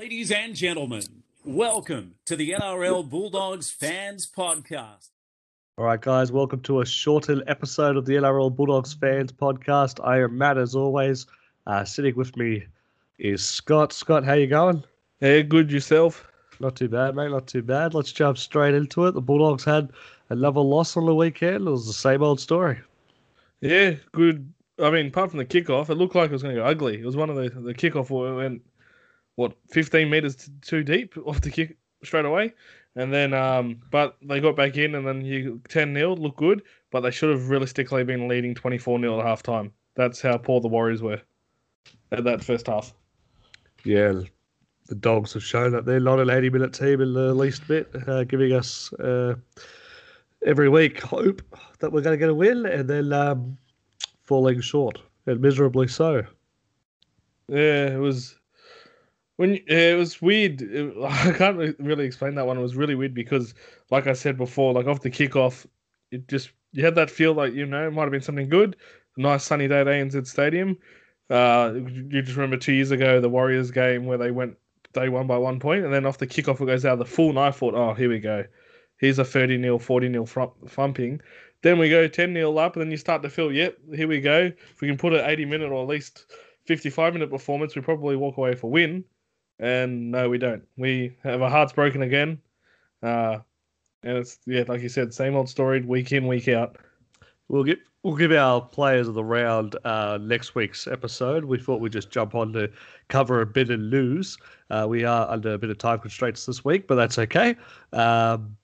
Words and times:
Ladies 0.00 0.30
and 0.30 0.56
gentlemen, 0.56 1.02
welcome 1.44 2.14
to 2.24 2.34
the 2.34 2.52
NRL 2.52 3.06
Bulldogs 3.06 3.70
Fans 3.70 4.26
Podcast. 4.26 5.10
All 5.76 5.84
right, 5.84 6.00
guys, 6.00 6.32
welcome 6.32 6.60
to 6.60 6.80
a 6.80 6.86
shortened 6.86 7.44
episode 7.46 7.98
of 7.98 8.06
the 8.06 8.14
NRL 8.14 8.56
Bulldogs 8.56 8.94
Fans 8.94 9.30
Podcast. 9.30 10.02
I 10.02 10.22
am 10.22 10.38
Matt, 10.38 10.56
as 10.56 10.74
always. 10.74 11.26
Uh, 11.66 11.84
sitting 11.84 12.16
with 12.16 12.34
me 12.38 12.64
is 13.18 13.44
Scott. 13.44 13.92
Scott, 13.92 14.24
how 14.24 14.32
you 14.32 14.46
going? 14.46 14.82
Hey, 15.20 15.42
good 15.42 15.70
yourself. 15.70 16.26
Not 16.60 16.76
too 16.76 16.88
bad, 16.88 17.14
mate. 17.14 17.30
Not 17.30 17.46
too 17.46 17.62
bad. 17.62 17.92
Let's 17.92 18.10
jump 18.10 18.38
straight 18.38 18.74
into 18.74 19.04
it. 19.04 19.12
The 19.12 19.20
Bulldogs 19.20 19.64
had 19.64 19.90
another 20.30 20.62
loss 20.62 20.96
on 20.96 21.04
the 21.04 21.14
weekend. 21.14 21.68
It 21.68 21.70
was 21.70 21.86
the 21.86 21.92
same 21.92 22.22
old 22.22 22.40
story. 22.40 22.78
Yeah, 23.60 23.96
good. 24.12 24.50
I 24.78 24.88
mean, 24.88 25.08
apart 25.08 25.28
from 25.28 25.40
the 25.40 25.44
kickoff, 25.44 25.90
it 25.90 25.96
looked 25.96 26.14
like 26.14 26.30
it 26.30 26.32
was 26.32 26.42
going 26.42 26.54
to 26.54 26.62
go 26.62 26.66
ugly. 26.66 26.98
It 26.98 27.04
was 27.04 27.18
one 27.18 27.28
of 27.28 27.36
the 27.36 27.50
the 27.50 27.74
kickoff 27.74 28.08
where 28.08 28.32
it 28.32 28.36
went 28.36 28.62
what 29.36 29.56
15 29.68 30.08
meters 30.08 30.36
t- 30.36 30.52
too 30.62 30.82
deep 30.82 31.16
off 31.26 31.40
the 31.40 31.50
kick 31.50 31.76
straight 32.02 32.24
away, 32.24 32.52
and 32.96 33.12
then 33.12 33.32
um, 33.34 33.80
but 33.90 34.16
they 34.22 34.40
got 34.40 34.56
back 34.56 34.76
in, 34.76 34.94
and 34.94 35.06
then 35.06 35.24
you 35.24 35.60
10 35.68 35.94
0 35.94 36.16
look 36.16 36.36
good, 36.36 36.62
but 36.90 37.00
they 37.00 37.10
should 37.10 37.30
have 37.30 37.48
realistically 37.48 38.04
been 38.04 38.28
leading 38.28 38.54
24 38.54 39.00
0 39.00 39.20
at 39.20 39.26
half 39.26 39.42
time. 39.42 39.72
That's 39.94 40.20
how 40.20 40.36
poor 40.38 40.60
the 40.60 40.68
Warriors 40.68 41.02
were 41.02 41.20
at 42.12 42.24
that 42.24 42.42
first 42.44 42.66
half. 42.66 42.92
Yeah, 43.84 44.22
the 44.86 44.94
Dogs 44.94 45.32
have 45.34 45.44
shown 45.44 45.72
that 45.72 45.84
they're 45.86 46.00
not 46.00 46.20
an 46.20 46.30
80 46.30 46.50
minute 46.50 46.72
team 46.72 47.00
in 47.00 47.14
the 47.14 47.32
least 47.32 47.66
bit, 47.68 47.90
uh, 48.06 48.24
giving 48.24 48.52
us 48.52 48.92
uh, 48.94 49.36
every 50.44 50.68
week 50.68 51.00
hope 51.00 51.42
that 51.78 51.92
we're 51.92 52.02
going 52.02 52.14
to 52.14 52.18
get 52.18 52.28
a 52.28 52.34
win 52.34 52.66
and 52.66 52.90
then 52.90 53.12
um, 53.12 53.56
falling 54.22 54.60
short 54.60 54.98
and 55.26 55.40
miserably 55.40 55.86
so. 55.86 56.22
Yeah, 57.48 57.86
it 57.94 57.98
was 57.98 58.36
when 59.40 59.58
it 59.68 59.96
was 59.96 60.20
weird. 60.20 60.60
It, 60.60 60.94
I 61.02 61.32
can't 61.32 61.74
really 61.78 62.04
explain 62.04 62.34
that 62.34 62.46
one. 62.46 62.58
It 62.58 62.60
was 62.60 62.76
really 62.76 62.94
weird 62.94 63.14
because, 63.14 63.54
like 63.90 64.06
I 64.06 64.12
said 64.12 64.36
before, 64.36 64.74
like 64.74 64.86
off 64.86 65.00
the 65.00 65.10
kickoff, 65.10 65.64
it 66.10 66.28
just 66.28 66.50
you 66.72 66.84
had 66.84 66.94
that 66.96 67.10
feel 67.10 67.32
like 67.32 67.54
you 67.54 67.64
know 67.64 67.88
it 67.88 67.90
might 67.90 68.02
have 68.02 68.10
been 68.10 68.20
something 68.20 68.50
good. 68.50 68.76
nice 69.16 69.42
sunny 69.44 69.66
day 69.66 69.80
at 69.80 69.86
ANZ 69.86 70.26
Stadium. 70.26 70.76
Uh, 71.30 71.72
you 71.74 72.20
just 72.20 72.36
remember 72.36 72.58
two 72.58 72.74
years 72.74 72.90
ago 72.90 73.18
the 73.18 73.30
Warriors 73.30 73.70
game 73.70 74.04
where 74.04 74.18
they 74.18 74.30
went 74.30 74.58
they 74.92 75.08
won 75.08 75.26
by 75.26 75.38
one 75.38 75.58
point, 75.58 75.86
and 75.86 75.94
then 75.94 76.04
off 76.04 76.18
the 76.18 76.26
kickoff 76.26 76.60
it 76.60 76.66
goes 76.66 76.84
out 76.84 76.98
the 76.98 77.06
full. 77.06 77.38
I 77.38 77.50
thought, 77.50 77.74
oh, 77.74 77.94
here 77.94 78.10
we 78.10 78.18
go. 78.18 78.44
Here's 78.98 79.18
a 79.18 79.24
30 79.24 79.62
0, 79.62 79.78
40 79.78 80.12
0 80.12 80.54
thumping. 80.68 81.18
Then 81.62 81.78
we 81.78 81.88
go 81.88 82.06
10 82.06 82.34
0 82.34 82.58
up, 82.58 82.76
and 82.76 82.82
then 82.82 82.90
you 82.90 82.98
start 82.98 83.22
to 83.22 83.30
feel, 83.30 83.50
yep, 83.50 83.78
here 83.94 84.08
we 84.08 84.20
go. 84.20 84.52
If 84.74 84.82
we 84.82 84.88
can 84.88 84.98
put 84.98 85.14
an 85.14 85.24
80 85.24 85.46
minute 85.46 85.72
or 85.72 85.82
at 85.82 85.88
least 85.88 86.26
55 86.66 87.14
minute 87.14 87.30
performance, 87.30 87.74
we 87.74 87.80
probably 87.80 88.16
walk 88.16 88.36
away 88.36 88.54
for 88.54 88.70
win. 88.70 89.02
And 89.60 90.10
no, 90.10 90.28
we 90.28 90.38
don't. 90.38 90.62
We 90.76 91.16
have 91.22 91.42
our 91.42 91.50
hearts 91.50 91.72
broken 91.72 92.02
again. 92.02 92.40
Uh, 93.02 93.38
and 94.02 94.16
it's, 94.16 94.38
yeah, 94.46 94.64
like 94.66 94.80
you 94.80 94.88
said, 94.88 95.12
same 95.12 95.36
old 95.36 95.48
story, 95.48 95.82
week 95.82 96.12
in, 96.12 96.26
week 96.26 96.48
out. 96.48 96.76
We'll 97.48 97.64
give 97.64 97.78
we'll 98.02 98.16
give 98.16 98.32
our 98.32 98.62
players 98.62 99.08
of 99.08 99.14
the 99.14 99.24
round 99.24 99.76
uh, 99.84 100.18
next 100.22 100.54
week's 100.54 100.86
episode. 100.86 101.44
We 101.44 101.58
thought 101.58 101.80
we'd 101.80 101.92
just 101.92 102.10
jump 102.10 102.34
on 102.34 102.52
to 102.54 102.70
cover 103.08 103.42
a 103.42 103.46
bit 103.46 103.70
and 103.70 103.90
lose. 103.90 104.38
Uh, 104.70 104.86
we 104.88 105.04
are 105.04 105.28
under 105.28 105.52
a 105.52 105.58
bit 105.58 105.68
of 105.68 105.76
time 105.76 105.98
constraints 105.98 106.46
this 106.46 106.64
week, 106.64 106.86
but 106.86 106.94
that's 106.94 107.18
okay. 107.18 107.56
Um, 107.92 108.56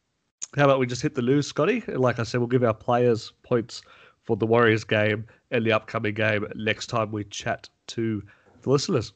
how 0.57 0.65
about 0.65 0.79
we 0.79 0.87
just 0.87 1.03
hit 1.03 1.15
the 1.15 1.23
lose, 1.23 1.47
Scotty? 1.47 1.83
Like 1.87 2.19
I 2.19 2.23
said, 2.23 2.39
we'll 2.39 2.47
give 2.47 2.65
our 2.65 2.73
players 2.73 3.33
points 3.43 3.83
for 4.23 4.37
the 4.37 4.47
Warriors 4.47 4.85
game 4.85 5.27
and 5.51 5.67
the 5.67 5.73
upcoming 5.73 6.15
game 6.15 6.47
next 6.55 6.87
time 6.87 7.13
we 7.13 7.25
chat 7.25 7.69
to 7.89 8.23
the 8.63 8.71
listeners. 8.71 9.13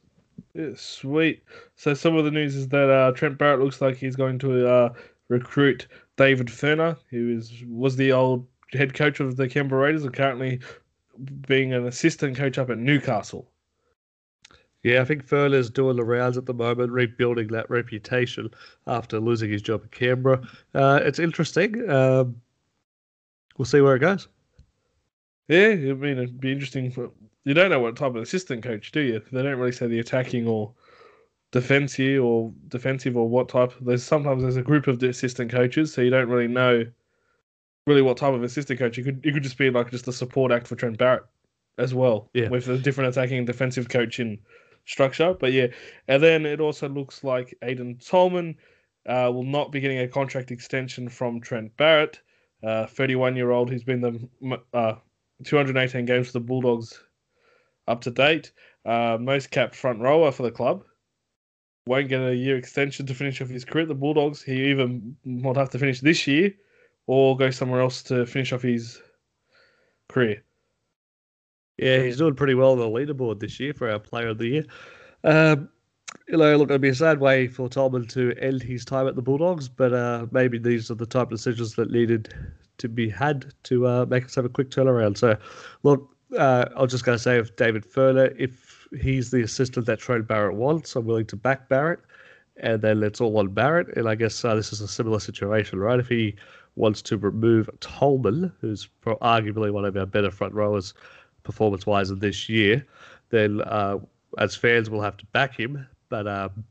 Sweet. 0.75 1.43
So 1.75 1.93
some 1.93 2.15
of 2.15 2.25
the 2.25 2.31
news 2.31 2.55
is 2.55 2.67
that 2.69 2.89
uh, 2.89 3.11
Trent 3.13 3.37
Barrett 3.37 3.61
looks 3.61 3.81
like 3.81 3.97
he's 3.97 4.15
going 4.15 4.37
to 4.39 4.67
uh, 4.67 4.93
recruit 5.29 5.87
David 6.17 6.47
Furner, 6.47 6.97
who 7.09 7.37
is 7.37 7.63
was 7.67 7.95
the 7.95 8.11
old 8.11 8.45
head 8.73 8.93
coach 8.93 9.19
of 9.19 9.37
the 9.37 9.47
Canberra 9.47 9.83
Raiders 9.83 10.03
and 10.03 10.13
currently 10.13 10.59
being 11.47 11.73
an 11.73 11.87
assistant 11.87 12.35
coach 12.35 12.57
up 12.57 12.69
at 12.69 12.77
Newcastle. 12.77 13.47
Yeah, 14.83 15.01
I 15.01 15.05
think 15.05 15.27
Furner's 15.27 15.69
doing 15.69 15.95
the 15.95 16.03
rounds 16.03 16.37
at 16.37 16.47
the 16.47 16.53
moment, 16.53 16.91
rebuilding 16.91 17.47
that 17.49 17.69
reputation 17.69 18.49
after 18.87 19.19
losing 19.19 19.51
his 19.51 19.61
job 19.61 19.81
at 19.83 19.91
Canberra. 19.91 20.41
Uh, 20.73 20.99
it's 21.03 21.19
interesting. 21.19 21.87
Um, 21.89 22.41
we'll 23.57 23.65
see 23.65 23.81
where 23.81 23.95
it 23.95 23.99
goes. 23.99 24.27
Yeah, 25.51 25.67
I 25.67 25.93
mean, 25.95 26.17
it'd 26.17 26.39
be 26.39 26.53
interesting. 26.53 26.89
For, 26.91 27.11
you 27.43 27.53
don't 27.53 27.69
know 27.69 27.81
what 27.81 27.97
type 27.97 28.15
of 28.15 28.21
assistant 28.21 28.63
coach, 28.63 28.93
do 28.93 29.01
you? 29.01 29.21
They 29.33 29.43
don't 29.43 29.59
really 29.59 29.73
say 29.73 29.85
the 29.87 29.99
attacking 29.99 30.47
or 30.47 30.73
defensive 31.51 32.23
or 32.23 32.53
defensive 32.69 33.17
or 33.17 33.27
what 33.27 33.49
type. 33.49 33.73
There's 33.81 34.01
sometimes 34.01 34.43
there's 34.43 34.55
a 34.55 34.61
group 34.61 34.87
of 34.87 35.03
assistant 35.03 35.51
coaches, 35.51 35.93
so 35.93 35.99
you 35.99 36.09
don't 36.09 36.29
really 36.29 36.47
know 36.47 36.85
really 37.85 38.01
what 38.01 38.15
type 38.15 38.33
of 38.33 38.43
assistant 38.43 38.79
coach. 38.79 38.97
You 38.97 39.03
could 39.03 39.19
you 39.25 39.33
could 39.33 39.43
just 39.43 39.57
be 39.57 39.69
like 39.69 39.91
just 39.91 40.07
a 40.07 40.13
support 40.13 40.53
act 40.53 40.67
for 40.67 40.77
Trent 40.77 40.97
Barrett 40.97 41.23
as 41.77 41.93
well. 41.93 42.29
Yeah. 42.33 42.47
With 42.47 42.69
a 42.69 42.77
different 42.77 43.09
attacking 43.09 43.39
and 43.39 43.47
defensive 43.47 43.89
coaching 43.89 44.39
structure. 44.85 45.33
But 45.37 45.51
yeah. 45.51 45.67
And 46.07 46.23
then 46.23 46.45
it 46.45 46.61
also 46.61 46.87
looks 46.87 47.25
like 47.25 47.57
Aiden 47.61 48.07
Tolman 48.07 48.55
uh, 49.05 49.29
will 49.33 49.43
not 49.43 49.73
be 49.73 49.81
getting 49.81 49.99
a 49.99 50.07
contract 50.07 50.49
extension 50.49 51.09
from 51.09 51.41
Trent 51.41 51.75
Barrett. 51.75 52.21
31 52.63 53.33
uh, 53.33 53.35
year 53.35 53.51
old 53.51 53.69
who's 53.69 53.83
been 53.83 53.99
the 53.99 54.61
uh, 54.71 54.93
218 55.43 56.05
games 56.05 56.27
for 56.27 56.33
the 56.33 56.39
Bulldogs 56.39 57.01
up 57.87 58.01
to 58.01 58.11
date. 58.11 58.51
Uh, 58.85 59.17
most 59.19 59.51
capped 59.51 59.75
front 59.75 59.99
rower 59.99 60.31
for 60.31 60.43
the 60.43 60.51
club. 60.51 60.83
Won't 61.87 62.09
get 62.09 62.21
a 62.21 62.35
year 62.35 62.57
extension 62.57 63.05
to 63.07 63.13
finish 63.13 63.41
off 63.41 63.49
his 63.49 63.65
career 63.65 63.83
at 63.83 63.87
the 63.87 63.95
Bulldogs. 63.95 64.41
He 64.41 64.69
even 64.69 65.15
might 65.25 65.57
have 65.57 65.69
to 65.71 65.79
finish 65.79 65.99
this 65.99 66.27
year 66.27 66.53
or 67.07 67.35
go 67.35 67.49
somewhere 67.49 67.81
else 67.81 68.03
to 68.03 68.25
finish 68.25 68.53
off 68.53 68.61
his 68.61 69.01
career. 70.07 70.43
Yeah, 71.77 72.03
he's 72.03 72.17
doing 72.17 72.35
pretty 72.35 72.53
well 72.53 72.73
on 72.73 72.79
the 72.79 72.85
leaderboard 72.85 73.39
this 73.39 73.59
year 73.59 73.73
for 73.73 73.89
our 73.89 73.99
Player 73.99 74.29
of 74.29 74.37
the 74.37 74.47
Year. 74.47 74.65
Um, 75.23 75.69
you 76.27 76.37
know, 76.37 76.55
look, 76.57 76.69
it'd 76.69 76.81
be 76.81 76.89
a 76.89 76.95
sad 76.95 77.19
way 77.19 77.47
for 77.47 77.69
Tolman 77.69 78.07
to 78.09 78.33
end 78.39 78.61
his 78.61 78.85
time 78.85 79.07
at 79.07 79.15
the 79.15 79.21
Bulldogs, 79.21 79.67
but 79.67 79.93
uh, 79.93 80.27
maybe 80.31 80.59
these 80.59 80.91
are 80.91 80.95
the 80.95 81.05
type 81.05 81.31
of 81.31 81.37
decisions 81.37 81.73
that 81.75 81.89
needed 81.89 82.33
to 82.81 82.89
be 82.89 83.09
had 83.09 83.53
to 83.63 83.87
uh, 83.87 84.05
make 84.07 84.25
us 84.25 84.35
have 84.35 84.45
a 84.45 84.49
quick 84.49 84.69
turnaround. 84.69 85.17
So, 85.17 85.37
look, 85.83 86.15
uh, 86.37 86.65
I 86.75 86.81
was 86.81 86.91
just 86.91 87.05
going 87.05 87.17
to 87.17 87.23
say, 87.23 87.37
if 87.37 87.55
David 87.55 87.85
Furner, 87.85 88.35
if 88.37 88.87
he's 88.99 89.31
the 89.31 89.41
assistant 89.41 89.85
that 89.85 89.99
Trent 89.99 90.27
Barrett 90.27 90.55
wants, 90.55 90.95
I'm 90.95 91.05
willing 91.05 91.25
to 91.27 91.35
back 91.35 91.69
Barrett, 91.69 91.99
and 92.57 92.81
then 92.81 93.03
it's 93.03 93.21
all 93.21 93.37
on 93.37 93.49
Barrett. 93.49 93.95
And 93.95 94.07
I 94.07 94.15
guess 94.15 94.43
uh, 94.43 94.55
this 94.55 94.71
is 94.73 94.81
a 94.81 94.87
similar 94.87 95.19
situation, 95.19 95.79
right? 95.79 95.99
If 95.99 96.07
he 96.07 96.35
wants 96.75 97.01
to 97.03 97.17
remove 97.17 97.69
Tolman, 97.79 98.51
who's 98.61 98.87
arguably 99.05 99.71
one 99.71 99.85
of 99.85 99.95
our 99.97 100.05
better 100.05 100.31
front 100.31 100.53
rowers 100.53 100.93
performance 101.43 101.85
wise 101.85 102.09
this 102.09 102.47
year, 102.47 102.85
then 103.29 103.61
uh, 103.61 103.97
as 104.37 104.55
fans 104.55 104.89
we'll 104.89 105.01
have 105.01 105.17
to 105.17 105.25
back 105.27 105.57
him. 105.57 105.87
But 106.09 106.27
um, 106.27 106.63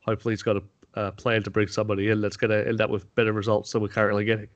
hopefully 0.00 0.32
he's 0.32 0.42
got 0.42 0.56
a, 0.56 0.62
a, 0.94 1.12
plan 1.12 1.42
to 1.44 1.50
bring 1.50 1.68
somebody 1.68 2.08
in 2.08 2.20
that's 2.20 2.36
going 2.36 2.50
to 2.50 2.66
end 2.66 2.80
up 2.80 2.90
with 2.90 3.12
better 3.14 3.32
results 3.32 3.72
than 3.72 3.82
we're 3.82 3.88
currently 3.88 4.24
getting. 4.24 4.48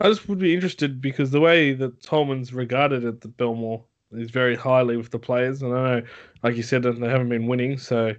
I 0.00 0.08
just 0.08 0.28
would 0.28 0.38
be 0.38 0.54
interested 0.54 1.00
because 1.00 1.30
the 1.30 1.40
way 1.40 1.72
that 1.72 2.02
Tolman's 2.02 2.52
regarded 2.52 3.04
at 3.04 3.20
the 3.20 3.28
Belmore 3.28 3.84
is 4.12 4.30
very 4.30 4.54
highly 4.54 4.96
with 4.96 5.10
the 5.10 5.18
players, 5.18 5.62
and 5.62 5.74
I 5.74 6.00
know, 6.00 6.06
like 6.42 6.56
you 6.56 6.62
said, 6.62 6.82
they 6.82 7.08
haven't 7.08 7.28
been 7.28 7.46
winning. 7.46 7.78
So, 7.78 8.14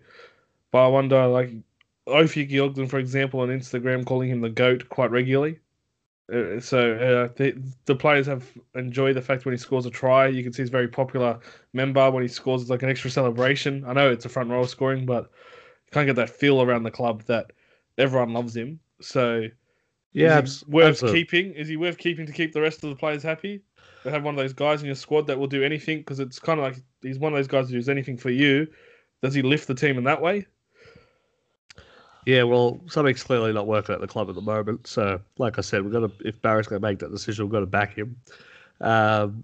but 0.71 0.85
I 0.85 0.87
wonder, 0.87 1.27
like 1.27 1.51
Ophi 2.07 2.63
Ogden, 2.63 2.87
for 2.87 2.99
example, 2.99 3.41
on 3.41 3.49
Instagram, 3.49 4.05
calling 4.05 4.29
him 4.29 4.41
the 4.41 4.49
goat 4.49 4.89
quite 4.89 5.11
regularly. 5.11 5.59
Uh, 6.31 6.59
so 6.59 6.93
uh, 6.93 7.33
the, 7.37 7.57
the 7.85 7.95
players 7.95 8.25
have 8.25 8.45
enjoyed 8.75 9.15
the 9.15 9.21
fact 9.21 9.45
when 9.45 9.53
he 9.53 9.57
scores 9.57 9.85
a 9.85 9.89
try. 9.89 10.27
You 10.27 10.43
can 10.43 10.51
see 10.51 10.63
he's 10.63 10.69
very 10.69 10.87
popular 10.87 11.39
member. 11.73 12.09
When 12.11 12.23
he 12.23 12.27
scores, 12.27 12.61
it's 12.61 12.71
like 12.71 12.83
an 12.83 12.89
extra 12.89 13.09
celebration. 13.09 13.85
I 13.85 13.93
know 13.93 14.11
it's 14.11 14.25
a 14.25 14.29
front 14.29 14.49
row 14.49 14.65
scoring, 14.65 15.05
but 15.05 15.31
you 15.85 15.91
can't 15.91 16.07
get 16.07 16.17
that 16.17 16.29
feel 16.29 16.61
around 16.61 16.83
the 16.83 16.91
club 16.91 17.23
that 17.23 17.51
everyone 17.97 18.33
loves 18.33 18.57
him. 18.57 18.79
So 18.99 19.47
yeah, 20.13 20.39
is 20.39 20.61
he 20.61 20.71
worth 20.71 21.01
keeping? 21.01 21.53
Is 21.53 21.67
he 21.67 21.77
worth 21.77 21.97
keeping 21.97 22.25
to 22.25 22.31
keep 22.31 22.53
the 22.53 22.61
rest 22.61 22.83
of 22.83 22.89
the 22.89 22.95
players 22.95 23.23
happy? 23.23 23.61
To 24.03 24.11
have 24.11 24.23
one 24.23 24.33
of 24.35 24.37
those 24.37 24.53
guys 24.53 24.81
in 24.81 24.85
your 24.85 24.95
squad 24.95 25.27
that 25.27 25.37
will 25.37 25.47
do 25.47 25.63
anything 25.63 25.99
because 25.99 26.19
it's 26.19 26.39
kind 26.39 26.59
of 26.59 26.65
like 26.65 26.81
he's 27.01 27.19
one 27.19 27.33
of 27.33 27.37
those 27.37 27.47
guys 27.47 27.69
who 27.69 27.75
does 27.75 27.89
anything 27.89 28.17
for 28.17 28.29
you. 28.29 28.67
Does 29.21 29.33
he 29.33 29.41
lift 29.41 29.67
the 29.67 29.75
team 29.75 29.97
in 29.97 30.03
that 30.05 30.21
way? 30.21 30.45
Yeah, 32.25 32.43
well, 32.43 32.81
something's 32.87 33.23
clearly 33.23 33.53
not 33.53 33.67
working 33.67 33.95
at 33.95 34.01
the 34.01 34.07
club 34.07 34.29
at 34.29 34.35
the 34.35 34.41
moment. 34.41 34.85
So, 34.85 35.21
like 35.37 35.57
I 35.57 35.61
said, 35.61 35.83
we've 35.83 35.93
got 35.93 36.01
to. 36.01 36.27
If 36.27 36.41
Barry's 36.41 36.67
going 36.67 36.81
to 36.81 36.87
make 36.87 36.99
that 36.99 37.11
decision, 37.11 37.45
we've 37.45 37.51
got 37.51 37.61
to 37.61 37.65
back 37.65 37.97
him. 37.97 38.17
Um, 38.81 39.43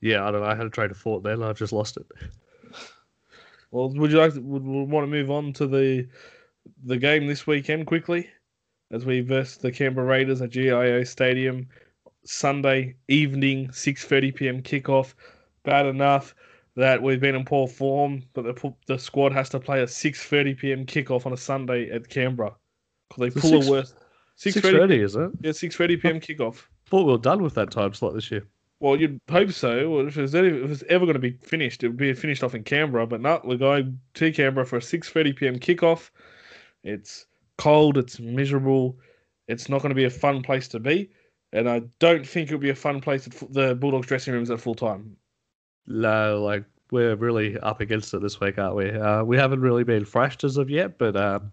yeah, 0.00 0.26
I 0.26 0.30
don't 0.30 0.42
know. 0.42 0.46
I 0.46 0.54
had 0.54 0.66
a 0.66 0.70
trade 0.70 0.90
of 0.90 0.96
thought 0.96 1.22
then. 1.22 1.42
I've 1.42 1.58
just 1.58 1.72
lost 1.72 1.96
it. 1.96 2.06
Well, 3.70 3.90
would 3.90 4.12
you 4.12 4.18
like 4.18 4.34
to, 4.34 4.40
would, 4.40 4.64
would 4.64 4.88
want 4.88 5.04
to 5.04 5.10
move 5.10 5.30
on 5.30 5.52
to 5.54 5.66
the 5.66 6.06
the 6.84 6.96
game 6.96 7.26
this 7.26 7.46
weekend 7.46 7.86
quickly 7.86 8.28
as 8.94 9.04
we 9.04 9.20
verse 9.20 9.56
the 9.56 9.72
Canberra 9.72 10.06
Raiders 10.06 10.40
at 10.40 10.50
GIO 10.50 11.02
Stadium 11.04 11.66
Sunday 12.24 12.94
evening, 13.08 13.70
six 13.72 14.04
thirty 14.04 14.30
PM 14.32 14.62
kickoff. 14.62 15.14
Bad 15.64 15.86
enough. 15.86 16.34
that 16.76 17.00
we've 17.02 17.20
been 17.20 17.34
in 17.36 17.44
poor 17.44 17.66
form, 17.68 18.22
but 18.34 18.42
the 18.42 18.74
the 18.86 18.98
squad 18.98 19.32
has 19.32 19.48
to 19.50 19.60
play 19.60 19.80
a 19.82 19.86
6:30 19.86 20.58
p.m. 20.58 20.86
kickoff 20.86 21.26
on 21.26 21.32
a 21.32 21.36
Sunday 21.36 21.90
at 21.90 22.08
Canberra 22.08 22.54
because 23.08 23.20
they 23.34 23.40
pull 23.40 23.50
six- 23.50 23.66
a 23.66 23.70
worse. 23.70 23.94
Six 24.36 24.56
6:30 24.56 24.60
thirty, 24.62 25.00
is 25.02 25.14
it? 25.16 25.30
Yeah, 25.40 25.50
6:30 25.52 26.02
p.m. 26.02 26.20
kickoff. 26.20 26.64
Thought 26.86 27.06
we 27.06 27.12
were 27.12 27.18
done 27.18 27.42
with 27.42 27.54
that 27.54 27.70
time 27.70 27.94
slot 27.94 28.14
this 28.14 28.30
year. 28.30 28.44
Well, 28.80 28.96
you'd 28.96 29.20
hope 29.30 29.52
so. 29.52 29.88
Well, 29.88 30.06
If 30.08 30.18
it 30.18 30.22
was, 30.22 30.34
any- 30.34 30.48
if 30.48 30.54
it 30.64 30.68
was 30.68 30.82
ever 30.88 31.06
going 31.06 31.14
to 31.14 31.20
be 31.20 31.38
finished, 31.42 31.84
it 31.84 31.88
would 31.88 31.96
be 31.96 32.12
finished 32.12 32.42
off 32.42 32.54
in 32.56 32.64
Canberra. 32.64 33.06
But 33.06 33.20
no, 33.20 33.40
we're 33.44 33.56
going 33.56 33.98
to 34.14 34.32
Canberra 34.32 34.66
for 34.66 34.76
a 34.76 34.80
6:30 34.80 35.36
p.m. 35.36 35.58
kickoff. 35.58 36.10
It's 36.82 37.26
cold. 37.58 37.98
It's 37.98 38.18
miserable. 38.20 38.98
It's 39.48 39.68
not 39.68 39.82
going 39.82 39.90
to 39.90 39.94
be 39.94 40.04
a 40.04 40.10
fun 40.10 40.42
place 40.42 40.68
to 40.68 40.80
be, 40.80 41.10
and 41.52 41.68
I 41.68 41.82
don't 41.98 42.26
think 42.26 42.48
it'll 42.48 42.58
be 42.58 42.70
a 42.70 42.74
fun 42.74 43.00
place 43.00 43.26
at 43.26 43.34
the 43.52 43.74
Bulldogs 43.74 44.06
dressing 44.06 44.32
rooms 44.32 44.50
at 44.50 44.60
full 44.60 44.74
time. 44.74 45.16
No, 45.86 46.42
like 46.42 46.64
we're 46.90 47.16
really 47.16 47.58
up 47.58 47.80
against 47.80 48.14
it 48.14 48.22
this 48.22 48.40
week, 48.40 48.58
aren't 48.58 48.76
we? 48.76 48.90
Uh, 48.90 49.22
we 49.24 49.36
haven't 49.36 49.60
really 49.60 49.84
been 49.84 50.04
thrashed 50.04 50.44
as 50.44 50.56
of 50.56 50.70
yet, 50.70 50.96
but 50.96 51.14
um, 51.16 51.52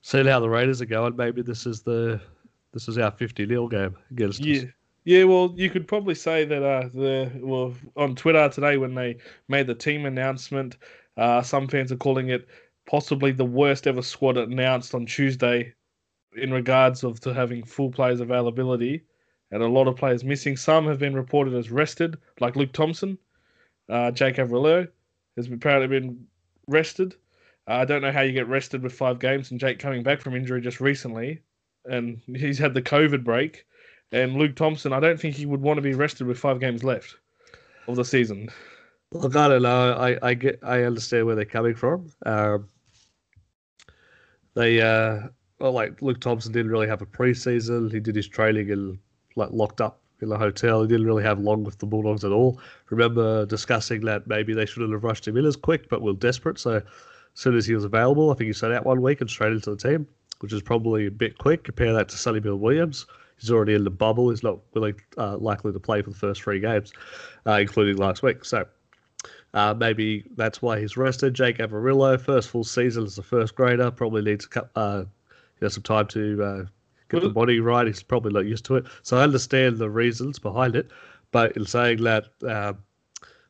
seeing 0.00 0.26
how 0.26 0.40
the 0.40 0.48
Raiders 0.48 0.80
are 0.80 0.86
going, 0.86 1.16
maybe 1.16 1.42
this 1.42 1.66
is 1.66 1.82
the 1.82 2.20
this 2.72 2.88
is 2.88 2.96
our 2.96 3.10
fifty 3.10 3.46
0 3.46 3.68
game 3.68 3.94
against 4.10 4.40
Yeah. 4.40 4.62
us. 4.62 4.64
Yeah, 5.04 5.24
well, 5.24 5.52
you 5.56 5.68
could 5.68 5.88
probably 5.88 6.14
say 6.14 6.44
that 6.44 6.62
uh, 6.62 6.88
the 6.94 7.30
well 7.42 7.74
on 7.96 8.14
Twitter 8.14 8.48
today 8.48 8.76
when 8.76 8.94
they 8.94 9.16
made 9.48 9.66
the 9.66 9.74
team 9.74 10.06
announcement, 10.06 10.76
uh, 11.16 11.42
some 11.42 11.66
fans 11.66 11.90
are 11.90 11.96
calling 11.96 12.28
it 12.30 12.46
possibly 12.92 13.32
the 13.32 13.44
worst 13.44 13.86
ever 13.86 14.02
squad 14.02 14.36
announced 14.36 14.94
on 14.94 15.06
Tuesday, 15.06 15.72
in 16.36 16.52
regards 16.52 17.02
of 17.02 17.18
to 17.20 17.32
having 17.32 17.64
full 17.64 17.90
players 17.90 18.20
availability, 18.20 19.02
and 19.50 19.62
a 19.62 19.66
lot 19.66 19.88
of 19.88 19.96
players 19.96 20.22
missing. 20.22 20.58
Some 20.58 20.86
have 20.86 20.98
been 20.98 21.14
reported 21.14 21.54
as 21.54 21.70
rested, 21.70 22.18
like 22.38 22.54
Luke 22.54 22.72
Thompson, 22.72 23.16
uh, 23.88 24.10
Jake 24.10 24.36
Averillo 24.36 24.86
has 25.36 25.50
apparently 25.50 25.88
been 25.88 26.26
rested. 26.66 27.14
Uh, 27.66 27.76
I 27.76 27.84
don't 27.86 28.02
know 28.02 28.12
how 28.12 28.20
you 28.20 28.32
get 28.32 28.46
rested 28.46 28.82
with 28.82 28.92
five 28.92 29.18
games, 29.18 29.50
and 29.50 29.58
Jake 29.58 29.78
coming 29.78 30.02
back 30.02 30.20
from 30.20 30.36
injury 30.36 30.60
just 30.60 30.80
recently, 30.80 31.40
and 31.86 32.20
he's 32.26 32.58
had 32.58 32.74
the 32.74 32.82
COVID 32.82 33.24
break. 33.24 33.64
And 34.12 34.36
Luke 34.36 34.54
Thompson, 34.54 34.92
I 34.92 35.00
don't 35.00 35.18
think 35.18 35.34
he 35.34 35.46
would 35.46 35.62
want 35.62 35.78
to 35.78 35.82
be 35.82 35.94
rested 35.94 36.26
with 36.26 36.38
five 36.38 36.60
games 36.60 36.84
left 36.84 37.16
of 37.88 37.96
the 37.96 38.04
season. 38.04 38.50
Look, 39.12 39.34
I 39.34 39.48
don't 39.48 39.62
know. 39.62 39.92
I, 39.94 40.18
I 40.22 40.34
get 40.34 40.60
I 40.62 40.82
understand 40.82 41.24
where 41.24 41.34
they're 41.34 41.46
coming 41.46 41.74
from. 41.74 42.10
Um, 42.26 42.68
they 44.54 44.80
uh, 44.80 45.28
well, 45.58 45.72
like 45.72 46.02
Luke 46.02 46.20
Thompson 46.20 46.52
didn't 46.52 46.72
really 46.72 46.88
have 46.88 47.02
a 47.02 47.06
preseason. 47.06 47.92
He 47.92 48.00
did 48.00 48.16
his 48.16 48.28
training 48.28 48.70
and 48.70 48.98
like 49.36 49.50
locked 49.52 49.80
up 49.80 50.00
in 50.20 50.30
a 50.32 50.38
hotel. 50.38 50.82
He 50.82 50.88
didn't 50.88 51.06
really 51.06 51.22
have 51.22 51.38
long 51.38 51.64
with 51.64 51.78
the 51.78 51.86
Bulldogs 51.86 52.24
at 52.24 52.32
all. 52.32 52.60
Remember 52.90 53.46
discussing 53.46 54.00
that 54.02 54.26
maybe 54.26 54.54
they 54.54 54.66
shouldn't 54.66 54.92
have 54.92 55.04
rushed 55.04 55.26
him 55.26 55.36
in 55.36 55.44
as 55.44 55.56
quick, 55.56 55.88
but 55.88 56.02
we 56.02 56.10
are 56.10 56.14
desperate. 56.14 56.58
So 56.58 56.76
as 56.76 56.82
soon 57.34 57.56
as 57.56 57.66
he 57.66 57.74
was 57.74 57.84
available, 57.84 58.30
I 58.30 58.34
think 58.34 58.48
he 58.48 58.52
sat 58.52 58.72
out 58.72 58.84
one 58.84 59.02
week 59.02 59.20
and 59.20 59.30
straight 59.30 59.52
into 59.52 59.70
the 59.70 59.76
team, 59.76 60.06
which 60.40 60.52
is 60.52 60.62
probably 60.62 61.06
a 61.06 61.10
bit 61.10 61.38
quick. 61.38 61.64
Compare 61.64 61.92
that 61.92 62.08
to 62.08 62.16
Sonny 62.16 62.40
Bill 62.40 62.56
Williams. 62.56 63.06
He's 63.38 63.50
already 63.50 63.74
in 63.74 63.84
the 63.84 63.90
bubble. 63.90 64.30
He's 64.30 64.42
not 64.42 64.58
really 64.74 64.94
uh, 65.18 65.36
likely 65.36 65.72
to 65.72 65.80
play 65.80 66.02
for 66.02 66.10
the 66.10 66.16
first 66.16 66.42
three 66.42 66.60
games, 66.60 66.92
uh, 67.46 67.58
including 67.60 67.96
last 67.96 68.22
week. 68.22 68.44
So 68.44 68.66
uh, 69.54 69.74
maybe 69.74 70.24
that's 70.36 70.62
why 70.62 70.80
he's 70.80 70.96
rested. 70.96 71.34
Jake 71.34 71.58
Averillo, 71.58 72.20
first 72.20 72.48
full 72.48 72.64
season 72.64 73.04
as 73.04 73.18
a 73.18 73.22
first 73.22 73.54
grader, 73.54 73.90
probably 73.90 74.22
needs 74.22 74.48
a 74.56 74.78
uh, 74.78 74.98
you 74.98 75.06
know, 75.60 75.68
some 75.68 75.82
time 75.82 76.06
to 76.08 76.42
uh, 76.42 76.64
get 77.08 77.22
the 77.22 77.28
body 77.28 77.60
right. 77.60 77.86
He's 77.86 78.02
probably 78.02 78.32
not 78.32 78.46
used 78.46 78.64
to 78.66 78.76
it. 78.76 78.86
So 79.02 79.18
I 79.18 79.22
understand 79.22 79.78
the 79.78 79.90
reasons 79.90 80.38
behind 80.38 80.74
it. 80.74 80.90
But 81.30 81.56
in 81.56 81.66
saying 81.66 82.02
that, 82.04 82.26
um, 82.46 82.78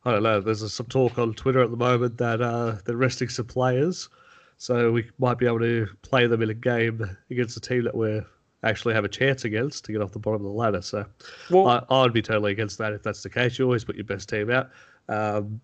I 0.04 0.12
don't 0.12 0.22
know, 0.22 0.40
there's 0.40 0.72
some 0.72 0.86
talk 0.86 1.18
on 1.18 1.34
Twitter 1.34 1.60
at 1.60 1.70
the 1.70 1.76
moment 1.76 2.18
that 2.18 2.40
uh, 2.40 2.76
they're 2.84 2.96
resting 2.96 3.28
some 3.28 3.46
players. 3.46 4.08
So 4.56 4.92
we 4.92 5.08
might 5.18 5.38
be 5.38 5.46
able 5.46 5.60
to 5.60 5.88
play 6.02 6.26
them 6.26 6.42
in 6.42 6.50
a 6.50 6.54
game 6.54 7.16
against 7.30 7.56
a 7.56 7.60
team 7.60 7.84
that 7.84 7.96
we 7.96 8.20
actually 8.62 8.94
have 8.94 9.04
a 9.04 9.08
chance 9.08 9.44
against 9.44 9.84
to 9.84 9.92
get 9.92 10.00
off 10.00 10.12
the 10.12 10.20
bottom 10.20 10.42
of 10.42 10.52
the 10.52 10.56
ladder. 10.56 10.82
So 10.82 11.04
Well, 11.50 11.66
I, 11.66 11.84
I 11.88 12.02
would 12.02 12.12
be 12.12 12.22
totally 12.22 12.52
against 12.52 12.78
that 12.78 12.92
if 12.92 13.02
that's 13.02 13.22
the 13.22 13.30
case. 13.30 13.58
You 13.58 13.64
always 13.64 13.84
put 13.84 13.96
your 13.96 14.04
best 14.04 14.28
team 14.28 14.50
out. 14.50 14.70
Um, 15.08 15.60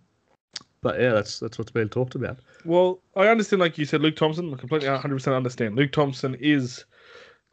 but 0.82 1.00
yeah, 1.00 1.12
that's 1.12 1.38
that's 1.38 1.58
what's 1.58 1.70
being 1.70 1.88
talked 1.88 2.14
about. 2.14 2.38
Well, 2.64 3.00
I 3.16 3.28
understand, 3.28 3.60
like 3.60 3.78
you 3.78 3.84
said, 3.84 4.00
Luke 4.00 4.16
Thompson. 4.16 4.52
I 4.52 4.56
completely 4.56 4.88
100% 4.88 5.36
understand. 5.36 5.76
Luke 5.76 5.92
Thompson 5.92 6.36
is, 6.40 6.84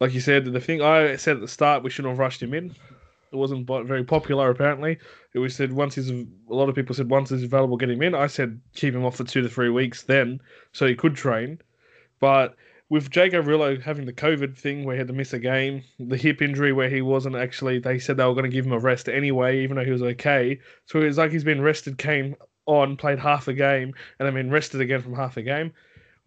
like 0.00 0.12
you 0.14 0.20
said, 0.20 0.44
the 0.44 0.60
thing 0.60 0.82
I 0.82 1.16
said 1.16 1.36
at 1.36 1.42
the 1.42 1.48
start, 1.48 1.82
we 1.82 1.90
shouldn't 1.90 2.12
have 2.12 2.18
rushed 2.18 2.42
him 2.42 2.54
in. 2.54 2.74
It 3.32 3.36
wasn't 3.36 3.66
very 3.66 4.04
popular, 4.04 4.50
apparently. 4.50 4.98
It 5.34 5.38
was 5.38 5.54
said 5.54 5.72
once 5.72 5.96
he's, 5.96 6.10
a 6.10 6.26
lot 6.48 6.68
of 6.68 6.74
people 6.74 6.94
said 6.94 7.10
once 7.10 7.30
he's 7.30 7.42
available, 7.42 7.76
get 7.76 7.90
him 7.90 8.02
in. 8.02 8.14
I 8.14 8.28
said 8.28 8.60
keep 8.74 8.94
him 8.94 9.04
off 9.04 9.16
for 9.16 9.24
two 9.24 9.42
to 9.42 9.48
three 9.48 9.68
weeks 9.68 10.02
then, 10.04 10.40
so 10.72 10.86
he 10.86 10.94
could 10.94 11.16
train. 11.16 11.60
But 12.20 12.54
with 12.88 13.10
Jake 13.10 13.32
Averillo 13.32 13.82
having 13.82 14.06
the 14.06 14.12
COVID 14.12 14.56
thing 14.56 14.84
where 14.84 14.94
he 14.94 14.98
had 14.98 15.08
to 15.08 15.12
miss 15.12 15.32
a 15.32 15.38
game, 15.38 15.82
the 15.98 16.16
hip 16.16 16.40
injury 16.40 16.72
where 16.72 16.88
he 16.88 17.02
wasn't 17.02 17.34
actually, 17.34 17.80
they 17.80 17.98
said 17.98 18.16
they 18.16 18.24
were 18.24 18.32
going 18.32 18.44
to 18.44 18.54
give 18.54 18.64
him 18.64 18.72
a 18.72 18.78
rest 18.78 19.08
anyway, 19.08 19.62
even 19.62 19.76
though 19.76 19.84
he 19.84 19.90
was 19.90 20.02
okay. 20.02 20.60
So 20.86 21.00
it's 21.00 21.18
like 21.18 21.32
he's 21.32 21.44
been 21.44 21.60
rested, 21.60 21.98
came 21.98 22.36
on, 22.66 22.96
played 22.96 23.18
half 23.18 23.48
a 23.48 23.52
game, 23.54 23.94
and 24.18 24.26
then 24.26 24.34
been 24.34 24.50
rested 24.50 24.80
again 24.80 25.00
from 25.02 25.14
half 25.14 25.36
a 25.36 25.42
game. 25.42 25.72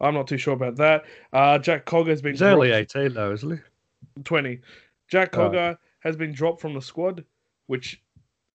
I'm 0.02 0.14
not 0.14 0.28
too 0.28 0.38
sure 0.38 0.54
about 0.54 0.78
that. 0.78 1.04
Uh, 1.34 1.58
Jack 1.60 1.86
Cogger 1.86 2.08
has 2.08 2.22
been 2.22 2.34
He's 2.34 2.42
only 2.42 2.70
dropped- 2.70 2.96
18 2.96 3.14
though, 3.14 3.34
isn't 3.34 3.52
he? 3.52 4.24
20. 4.24 4.60
Jack 5.10 5.38
Oh. 5.38 5.76
Has 6.02 6.16
been 6.16 6.32
dropped 6.32 6.62
from 6.62 6.74
the 6.74 6.82
squad, 6.82 7.26
which 7.68 8.02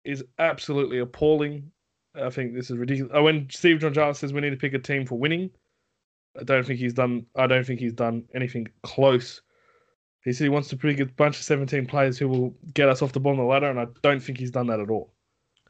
is 0.04 0.24
absolutely 0.38 1.00
appalling. 1.00 1.72
I 2.14 2.30
think 2.30 2.54
this 2.54 2.70
is 2.70 2.78
ridiculous. 2.78 3.12
Oh, 3.16 3.24
when 3.24 3.50
Steve 3.50 3.80
Georgallis 3.80 4.18
says 4.18 4.32
we 4.34 4.42
need 4.42 4.52
to 4.52 4.58
pick 4.58 4.74
a 4.76 4.80
team 4.80 5.06
for 5.08 5.18
winning, 5.18 5.50
I 6.40 6.44
don't 6.44 6.66
think 6.66 6.80
he's 6.80 6.94
done. 6.94 7.26
I 7.36 7.48
don't 7.48 7.66
think 7.66 7.80
he's 7.80 7.94
done 7.94 8.26
anything 8.36 8.68
close. 8.84 9.42
He 10.24 10.34
said 10.34 10.44
he 10.46 10.50
wants 10.50 10.68
to 10.70 10.78
pick 10.78 11.00
a 11.00 11.06
bunch 11.08 11.38
of 11.38 11.44
17 11.44 11.88
players 11.88 12.20
who 12.20 12.28
will 12.28 12.54
get 12.76 12.90
us 12.90 13.02
off 13.02 13.12
the 13.12 13.20
bottom 13.20 13.40
of 13.40 13.46
the 13.46 13.50
ladder, 13.50 13.70
and 13.72 13.80
I 13.80 13.88
don't 14.04 14.22
think 14.22 14.38
he's 14.38 14.52
done 14.52 14.68
that 14.68 14.80
at 14.80 14.90
all 14.92 15.12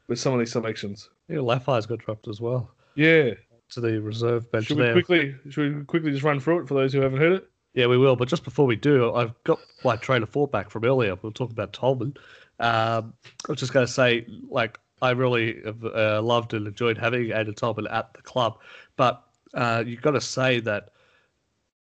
with 0.08 0.18
some 0.18 0.34
of 0.34 0.38
these 0.40 0.52
selections. 0.52 1.08
Yeah, 1.32 1.38
Laffey's 1.38 1.86
got 1.86 1.98
dropped 1.98 2.28
as 2.28 2.40
well 2.40 2.70
Yeah. 2.94 3.30
to 3.70 3.80
the 3.80 4.00
reserve 4.00 4.50
bench 4.52 4.66
Should 4.66 4.76
we 4.78 4.84
now. 4.84 4.92
quickly? 4.92 5.34
Should 5.50 5.78
we 5.78 5.84
quickly 5.84 6.10
just 6.12 6.22
run 6.22 6.40
through 6.40 6.60
it 6.60 6.68
for 6.68 6.74
those 6.74 6.92
who 6.92 7.00
haven't 7.00 7.18
heard 7.20 7.32
it? 7.32 7.48
Yeah, 7.74 7.86
we 7.86 7.96
will. 7.96 8.16
But 8.16 8.28
just 8.28 8.44
before 8.44 8.66
we 8.66 8.76
do, 8.76 9.14
I've 9.14 9.32
got 9.44 9.58
my 9.82 9.96
train 9.96 10.22
of 10.22 10.28
thought 10.28 10.52
back 10.52 10.68
from 10.70 10.84
earlier. 10.84 11.14
We'll 11.22 11.32
talk 11.32 11.50
about 11.50 11.72
Tolman. 11.72 12.14
Um, 12.60 13.14
I 13.48 13.52
was 13.52 13.58
just 13.60 13.72
going 13.72 13.86
to 13.86 13.92
say, 13.92 14.26
like, 14.50 14.78
I 15.00 15.10
really 15.12 15.62
have 15.64 15.82
uh, 15.84 16.20
loved 16.22 16.52
and 16.54 16.66
enjoyed 16.66 16.98
having 16.98 17.28
Aiden 17.28 17.56
Tolman 17.56 17.86
at 17.88 18.12
the 18.12 18.20
club. 18.22 18.58
But 18.96 19.24
uh, 19.54 19.82
you've 19.86 20.02
got 20.02 20.10
to 20.12 20.20
say 20.20 20.60
that 20.60 20.90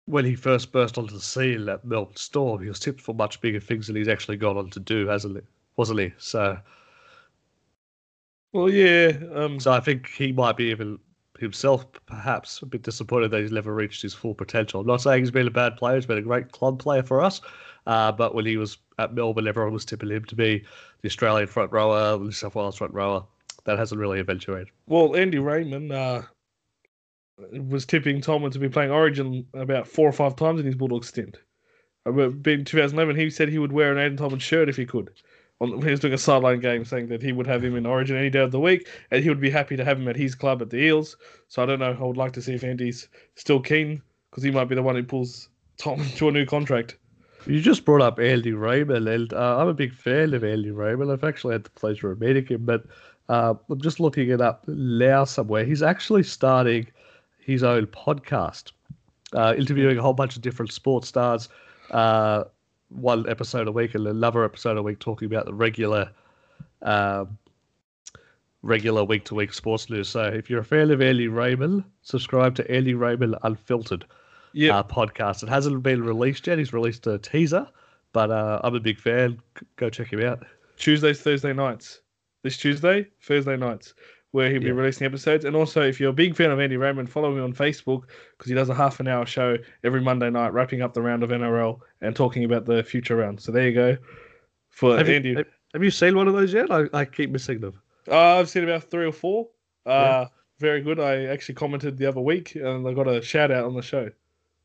when 0.07 0.25
he 0.25 0.35
first 0.37 0.71
burst 0.73 0.99
onto 0.99 1.15
the 1.15 1.21
scene 1.21 1.69
at 1.69 1.85
Melbourne 1.85 2.17
Storm, 2.17 2.63
he 2.63 2.69
was 2.69 2.79
tipped 2.81 3.01
for 3.01 3.15
much 3.15 3.41
bigger 3.41 3.61
things 3.61 3.89
than 3.89 3.97
he's 3.97 4.09
actually 4.09 4.37
gone 4.37 4.57
on 4.57 4.71
to 4.71 4.81
do, 4.81 5.09
hasn't 5.09 5.37
he? 5.37 5.43
Wasn't 5.77 5.99
he? 5.99 6.13
So, 6.19 6.59
Well, 8.53 8.69
yeah. 8.69 9.13
Um, 9.35 9.61
so 9.61 9.73
I 9.73 9.81
think 9.81 10.09
he 10.09 10.33
might 10.33 10.57
be 10.57 10.65
even 10.65 10.99
himself 11.39 11.87
perhaps 12.07 12.63
a 12.63 12.67
bit 12.67 12.83
disappointed 12.83 13.31
that 13.31 13.41
he's 13.41 13.51
never 13.53 13.75
reached 13.75 14.03
his 14.03 14.15
full 14.15 14.35
potential. 14.35 14.81
I'm 14.81 14.87
not 14.87 15.01
saying 15.01 15.23
he's 15.23 15.31
been 15.31 15.47
a 15.47 15.51
bad 15.51 15.77
player; 15.77 15.97
he's 15.97 16.07
been 16.07 16.19
a 16.19 16.23
great 16.23 16.53
club 16.53 16.79
player 16.79 17.03
for 17.03 17.21
us. 17.21 17.41
Uh, 17.87 18.13
but 18.13 18.35
when 18.35 18.47
he 18.47 18.57
was 18.57 18.79
at 18.99 19.15
Melbourne, 19.15 19.49
everyone 19.49 19.73
was 19.73 19.85
tipping 19.85 20.11
him 20.11 20.25
to 20.27 20.37
be 20.37 20.65
the 21.01 21.09
Australian 21.09 21.49
front 21.49 21.73
rower, 21.73 22.17
the 22.17 22.25
New 22.25 22.31
South 22.31 22.55
Wales 22.55 22.77
front 22.77 22.95
rower. 22.95 23.25
That 23.65 23.79
hasn't 23.79 24.01
really 24.01 24.21
eventuated. 24.21 24.69
Well, 24.87 25.17
Andy 25.17 25.39
Raymond 25.39 25.93
uh, 25.93 26.23
was 27.53 27.87
tipping 27.87 28.21
Tolman 28.21 28.51
to 28.53 28.59
be 28.59 28.69
playing 28.69 28.91
Origin 28.91 29.47
about 29.55 29.87
four 29.87 30.09
or 30.09 30.13
five 30.13 30.37
times 30.37 30.61
in 30.61 30.67
his 30.67 30.75
Bulldog 30.75 31.05
stint. 31.05 31.39
Uh, 32.07 32.13
In 32.13 32.65
2011, 32.65 33.17
he 33.17 33.31
said 33.31 33.49
he 33.49 33.59
would 33.59 33.73
wear 33.73 33.97
an 33.97 33.99
Aiden 33.99 34.19
Tolman 34.19 34.41
shirt 34.41 34.69
if 34.69 34.77
he 34.77 34.87
could. 34.87 35.11
On, 35.63 35.81
he 35.81 35.91
was 35.91 36.01
doing 36.01 36.13
a 36.13 36.19
sideline 36.19 36.59
game, 36.59 36.85
saying 36.85 37.07
that 37.07 37.23
he 37.23 37.33
would 37.33 37.47
have 37.47 37.65
him 37.65 37.77
in 37.77 37.87
Origin 37.87 38.17
any 38.17 38.31
day 38.31 38.41
of 38.41 38.51
the 38.51 38.59
week, 38.59 38.89
and 39.13 39.23
he 39.23 39.29
would 39.29 39.41
be 39.41 39.49
happy 39.49 39.77
to 39.77 39.85
have 39.85 39.99
him 39.99 40.09
at 40.09 40.17
his 40.17 40.35
club 40.35 40.61
at 40.61 40.71
the 40.71 40.79
Eels. 40.79 41.17
So 41.47 41.63
I 41.63 41.67
don't 41.67 41.79
know. 41.79 41.97
I 41.99 42.03
would 42.03 42.17
like 42.17 42.33
to 42.33 42.43
see 42.43 42.55
if 42.55 42.65
Andy's 42.65 43.09
still 43.37 43.61
keen 43.61 44.03
because 44.31 44.43
he 44.43 44.51
might 44.51 44.65
be 44.65 44.75
the 44.75 44.83
one 44.83 44.97
who 44.97 45.05
pulls 45.05 45.49
Tom 45.79 46.05
to 46.17 46.29
a 46.29 46.33
new 46.33 46.45
contract. 46.45 46.97
You 47.47 47.61
just 47.61 47.85
brought 47.85 48.03
up 48.03 48.19
Andy 48.19 48.53
Raymond, 48.53 49.09
and 49.09 49.33
uh, 49.33 49.59
I'm 49.59 49.69
a 49.69 49.75
big 49.75 49.95
fan 49.95 50.35
of 50.35 50.45
Andy 50.45 50.71
Raymond. 50.71 51.11
I've 51.11 51.25
actually 51.25 51.55
had 51.55 51.65
the 51.65 51.71
pleasure 51.71 52.11
of 52.11 52.21
meeting 52.21 52.47
him, 52.47 52.65
but 52.65 52.85
uh, 53.29 53.55
I'm 53.71 53.81
just 53.81 54.01
looking 54.01 54.31
it 54.31 54.41
up 54.41 54.67
now 54.69 55.25
somewhere. 55.25 55.65
He's 55.65 55.83
actually 55.83 56.23
starting 56.23 56.87
his 57.39 57.63
own 57.63 57.87
podcast, 57.87 58.73
uh, 59.33 59.55
interviewing 59.57 59.99
a 59.99 60.03
whole 60.03 60.13
bunch 60.13 60.37
of 60.37 60.43
different 60.43 60.73
sports 60.73 61.09
stars. 61.09 61.49
Uh, 61.91 62.45
one 62.95 63.29
episode 63.29 63.69
a 63.69 63.73
week 63.73 63.95
and 63.95 64.07
another 64.07 64.45
episode 64.45 64.77
a 64.77 64.83
week 64.83 64.99
talking 64.99 65.27
about 65.27 65.47
the 65.47 65.55
regular, 65.55 66.11
um, 66.83 67.39
regular 68.63 69.05
week 69.05 69.25
to 69.27 69.35
week 69.35 69.53
sports 69.53 69.91
news. 69.91 70.09
So 70.09 70.23
if 70.25 70.49
you're 70.49 70.61
a 70.61 70.65
fan 70.65 70.91
of 70.91 71.01
Andy 71.01 71.29
Raymond, 71.29 71.85
subscribe 72.03 72.55
to 72.57 72.71
Andy 72.71 72.95
Raymond 72.95 73.37
Unfiltered 73.43 74.05
Yeah, 74.53 74.79
uh, 74.79 74.83
podcast. 74.83 75.43
It 75.43 75.49
hasn't 75.49 75.83
been 75.83 76.03
released 76.03 76.47
yet. 76.47 76.59
He's 76.59 76.73
released 76.73 77.07
a 77.07 77.19
teaser, 77.19 77.67
but 78.13 78.31
uh, 78.31 78.61
I'm 78.63 78.75
a 78.75 78.81
big 78.81 78.99
fan. 78.99 79.41
Go 79.77 79.91
check 79.91 80.13
him 80.13 80.23
out. 80.23 80.45
Tuesdays, 80.77 81.21
Thursday 81.21 81.53
nights. 81.53 82.01
This 82.43 82.57
Tuesday, 82.57 83.07
Thursday 83.23 83.57
nights. 83.57 83.95
Where 84.33 84.51
he'll 84.51 84.61
be 84.61 84.67
Yeah. 84.67 84.73
releasing 84.73 85.07
episodes. 85.07 85.45
And 85.45 85.55
also, 85.55 85.83
if 85.83 86.01
you're 86.01 86.11
a 86.11 86.13
big 86.15 86.35
fan 86.37 86.51
of 86.51 86.59
Andy 86.61 86.77
Raymond, 86.77 87.09
follow 87.09 87.33
me 87.35 87.41
on 87.41 87.53
Facebook 87.53 88.03
because 88.37 88.49
he 88.49 88.55
does 88.55 88.69
a 88.71 88.75
half 88.75 88.99
an 89.01 89.07
hour 89.09 89.25
show 89.27 89.57
every 89.85 90.01
Monday 90.01 90.29
night, 90.31 90.53
wrapping 90.53 90.83
up 90.83 90.95
the 90.95 91.03
round 91.03 91.23
of 91.23 91.31
NRL 91.31 91.81
and 92.01 92.17
talking 92.17 92.45
about 92.45 92.65
the 92.65 92.83
future 92.83 93.17
round. 93.17 93.41
So 93.41 93.53
there 93.53 93.69
you 93.69 93.75
go. 93.75 93.97
For 94.71 94.97
Have 94.97 95.09
Andy, 95.09 95.31
you, 95.31 95.45
have, 95.75 95.83
you 95.85 95.91
seen 95.91 96.17
one 96.17 96.29
of 96.29 96.35
those 96.35 96.53
yet? 96.53 96.71
I, 96.71 96.87
I 96.93 97.05
keep 97.05 97.31
missing 97.31 97.61
them. 97.61 97.81
uh, 98.11 98.39
I've 98.39 98.49
seen 98.49 98.65
about 98.65 98.85
three 98.85 99.05
or 99.07 99.13
four. 99.13 99.49
Uh, 99.87 99.91
Yeah. 99.91 100.27
Very 100.59 100.81
good. 100.81 101.01
I 101.01 101.25
actually 101.25 101.57
commented 101.57 101.99
the 101.99 102.07
other 102.07 102.21
week 102.21 102.55
and 102.55 102.87
I 102.87 102.93
got 102.95 103.09
a 103.09 103.21
shout 103.21 103.51
out 103.51 103.65
on 103.65 103.75
the 103.75 103.83
show. 103.83 104.11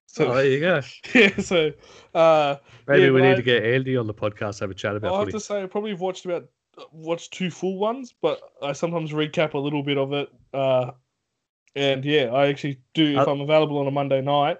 So 0.05 0.27
oh, 0.31 0.35
there 0.35 0.45
you 0.45 0.59
go. 0.59 0.81
yeah, 1.15 1.35
so 1.39 1.71
uh, 2.13 2.55
Maybe 2.87 3.03
Yeah, 3.05 3.11
we 3.11 3.21
need 3.21 3.31
I- 3.31 3.35
to 3.35 3.41
get 3.41 3.63
Andy 3.65 3.97
on 3.97 4.05
the 4.07 4.13
podcast 4.13 4.59
have 4.61 4.69
a 4.71 4.73
chat 4.75 4.95
about 4.95 5.11
I'll 5.13 5.19
have 5.21 5.29
to 5.29 5.39
say 5.39 5.61
I 5.61 5.65
probably 5.65 5.91
have 5.91 5.99
watched 5.99 6.23
about 6.25 6.47
watched 6.91 7.33
two 7.33 7.49
full 7.49 7.77
ones, 7.77 8.13
but 8.21 8.39
I 8.61 8.73
sometimes 8.73 9.11
recap 9.11 9.53
a 9.53 9.57
little 9.57 9.83
bit 9.83 9.97
of 9.97 10.13
it. 10.13 10.29
Uh, 10.53 10.91
and 11.75 12.03
yeah, 12.05 12.31
I 12.33 12.47
actually 12.47 12.79
do 12.93 13.19
if 13.19 13.27
Uh, 13.27 13.31
I'm 13.31 13.41
available 13.41 13.77
on 13.79 13.87
a 13.87 13.91
Monday 13.91 14.21
night, 14.21 14.59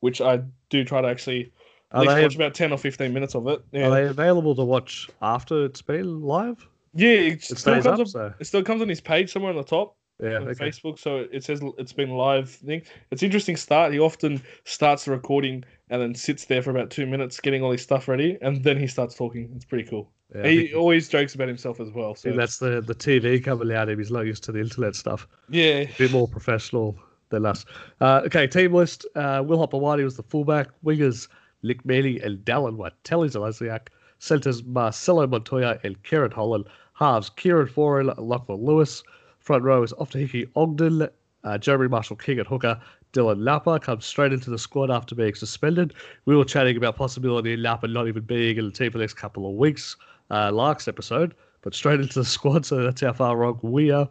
which 0.00 0.20
I 0.20 0.40
do 0.68 0.84
try 0.84 1.00
to 1.00 1.08
actually 1.08 1.52
at 1.92 2.00
least 2.00 2.22
watch 2.22 2.34
about 2.36 2.54
ten 2.54 2.72
or 2.72 2.78
fifteen 2.78 3.12
minutes 3.12 3.34
of 3.34 3.46
it. 3.48 3.62
Yeah, 3.72 3.88
are 3.88 3.90
they 3.90 4.06
available 4.06 4.54
to 4.56 4.64
watch 4.64 5.08
after 5.22 5.64
it's 5.64 5.82
been 5.82 6.22
live? 6.22 6.66
yeah, 6.94 7.10
it 7.10 7.32
It 7.50 7.58
still 7.58 7.74
comes 7.74 7.86
up, 7.86 8.00
up. 8.00 8.08
so 8.08 8.34
It 8.38 8.44
still 8.46 8.62
comes 8.62 8.82
on 8.82 8.88
his 8.88 9.00
page 9.00 9.32
somewhere 9.32 9.50
on 9.50 9.56
the 9.56 9.64
top. 9.64 9.96
Yeah. 10.22 10.36
on 10.36 10.48
Okay. 10.48 10.68
Facebook, 10.68 10.98
so 10.98 11.26
it 11.32 11.44
says 11.44 11.60
it's 11.78 11.92
been 11.92 12.10
live 12.10 12.50
thing. 12.50 12.82
It's 13.10 13.22
interesting 13.22 13.56
start. 13.56 13.92
He 13.92 13.98
often 13.98 14.42
starts 14.64 15.04
the 15.04 15.12
recording 15.12 15.64
and 15.88 16.00
then 16.00 16.14
sits 16.14 16.44
there 16.44 16.62
for 16.62 16.70
about 16.70 16.90
two 16.90 17.06
minutes 17.06 17.40
getting 17.40 17.62
all 17.62 17.72
his 17.72 17.82
stuff 17.82 18.06
ready, 18.08 18.38
and 18.42 18.62
then 18.62 18.78
he 18.78 18.86
starts 18.86 19.14
talking. 19.14 19.50
It's 19.56 19.64
pretty 19.64 19.88
cool. 19.88 20.10
Yeah, 20.34 20.46
he 20.46 20.74
always 20.74 21.08
jokes 21.08 21.34
about 21.34 21.48
himself 21.48 21.80
as 21.80 21.90
well. 21.90 22.14
So 22.14 22.32
that's 22.32 22.58
the 22.58 22.80
the 22.80 22.94
TV 22.94 23.42
coming 23.42 23.72
out. 23.74 23.84
of 23.84 23.94
him. 23.94 23.98
He's 23.98 24.12
not 24.12 24.26
used 24.26 24.44
to 24.44 24.52
the 24.52 24.60
internet 24.60 24.94
stuff. 24.94 25.26
yeah, 25.48 25.80
A 25.80 25.90
bit 25.98 26.12
more 26.12 26.28
professional 26.28 26.96
than 27.30 27.46
us. 27.46 27.64
Uh, 28.00 28.22
okay, 28.26 28.46
team 28.46 28.72
list. 28.74 29.06
Uh, 29.16 29.42
Will 29.44 29.58
Hopoate 29.58 30.04
was 30.04 30.16
the 30.16 30.22
fullback. 30.22 30.68
Wingers, 30.84 31.28
Nick 31.62 31.82
Meaney 31.84 32.24
and 32.24 32.38
Dallin 32.44 32.90
Telly 33.04 33.28
Zelezniak. 33.28 33.88
Centers, 34.18 34.62
Marcelo 34.64 35.26
Montoya 35.26 35.80
and 35.82 36.00
Kerrod 36.02 36.32
Holland. 36.32 36.66
Halves, 36.92 37.30
Kieran 37.30 37.66
Foran, 37.68 38.14
Lachlan 38.18 38.62
Lewis. 38.62 39.02
Front 39.50 39.64
row 39.64 39.82
is 39.82 39.92
Ofahiki 39.94 40.48
Ogden, 40.54 41.08
uh, 41.42 41.58
Jeremy 41.58 41.88
Marshall 41.88 42.14
King 42.14 42.38
at 42.38 42.46
hooker. 42.46 42.80
Dylan 43.12 43.40
Napa 43.40 43.80
comes 43.80 44.06
straight 44.06 44.32
into 44.32 44.48
the 44.48 44.56
squad 44.56 44.92
after 44.92 45.16
being 45.16 45.34
suspended. 45.34 45.92
We 46.24 46.36
were 46.36 46.44
chatting 46.44 46.76
about 46.76 46.94
possibility 46.94 47.54
of 47.54 47.58
Napa 47.58 47.88
not 47.88 48.06
even 48.06 48.22
being 48.22 48.58
in 48.58 48.66
the 48.66 48.70
team 48.70 48.92
for 48.92 48.98
the 48.98 49.02
next 49.02 49.14
couple 49.14 49.50
of 49.50 49.56
weeks 49.56 49.96
uh, 50.30 50.52
last 50.52 50.86
episode, 50.86 51.34
but 51.62 51.74
straight 51.74 51.98
into 51.98 52.20
the 52.20 52.24
squad, 52.24 52.64
so 52.64 52.84
that's 52.84 53.00
how 53.00 53.12
far 53.12 53.36
wrong 53.36 53.58
we 53.60 53.90
are. 53.90 54.08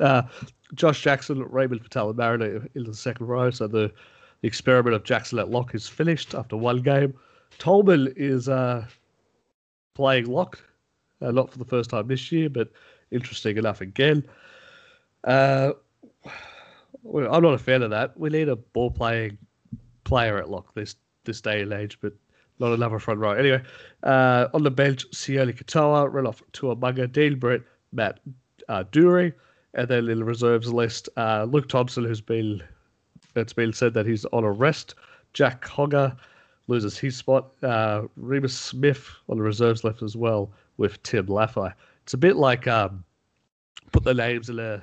Uh, 0.00 0.22
Josh 0.74 1.02
Jackson, 1.02 1.40
Raymond 1.44 1.82
Patel, 1.82 2.08
and 2.08 2.18
Mariner 2.18 2.66
in 2.74 2.82
the 2.82 2.92
second 2.92 3.26
row. 3.26 3.48
So 3.50 3.68
the, 3.68 3.92
the 4.40 4.48
experiment 4.48 4.96
of 4.96 5.04
Jackson 5.04 5.38
at 5.38 5.50
lock 5.50 5.72
is 5.72 5.86
finished 5.86 6.34
after 6.34 6.56
one 6.56 6.82
game. 6.82 7.14
Tolman 7.60 8.12
is 8.16 8.48
uh, 8.48 8.84
playing 9.94 10.26
lock, 10.26 10.58
uh, 11.22 11.30
not 11.30 11.48
for 11.48 11.58
the 11.58 11.64
first 11.64 11.90
time 11.90 12.08
this 12.08 12.32
year, 12.32 12.50
but 12.50 12.72
interesting 13.12 13.56
enough 13.56 13.80
again. 13.80 14.24
Uh, 15.24 15.72
I'm 17.04 17.42
not 17.42 17.54
a 17.54 17.58
fan 17.58 17.82
of 17.82 17.90
that. 17.90 18.18
We 18.18 18.30
need 18.30 18.48
a 18.48 18.56
ball 18.56 18.90
playing 18.90 19.38
player 20.04 20.38
at 20.38 20.50
lock 20.50 20.74
this 20.74 20.96
this 21.24 21.40
day 21.40 21.62
and 21.62 21.72
age, 21.72 21.98
but 22.00 22.12
not 22.58 22.72
another 22.72 22.98
front 22.98 23.20
row. 23.20 23.32
Anyway, 23.32 23.62
uh, 24.02 24.48
on 24.54 24.62
the 24.62 24.70
bench, 24.70 25.10
Sione 25.10 25.56
Katoa, 25.56 26.12
run 26.12 26.26
off 26.26 26.42
to 26.52 26.74
Dean 27.08 27.38
Britt, 27.38 27.62
Matt 27.92 28.20
uh, 28.68 28.84
Doorey, 28.90 29.32
and 29.74 29.88
then 29.88 30.08
in 30.08 30.18
the 30.18 30.24
reserves 30.24 30.72
list, 30.72 31.08
uh, 31.16 31.46
Luke 31.48 31.68
Thompson, 31.68 32.04
who's 32.04 32.20
been 32.20 32.62
it's 33.36 33.52
been 33.52 33.72
said 33.72 33.94
that 33.94 34.06
he's 34.06 34.24
on 34.26 34.44
a 34.44 34.50
rest. 34.50 34.94
Jack 35.32 35.64
Cogger 35.64 36.16
loses 36.66 36.98
his 36.98 37.16
spot. 37.16 37.52
Uh, 37.62 38.02
Reimis 38.20 38.50
Smith 38.50 39.08
on 39.28 39.38
the 39.38 39.42
reserves 39.42 39.84
left 39.84 40.02
as 40.02 40.16
well 40.16 40.50
with 40.76 41.02
Tim 41.02 41.26
Laffey. 41.26 41.72
It's 42.02 42.14
a 42.14 42.18
bit 42.18 42.36
like 42.36 42.66
um, 42.66 43.04
put 43.92 44.04
the 44.04 44.14
names 44.14 44.48
in 44.48 44.58
a 44.58 44.82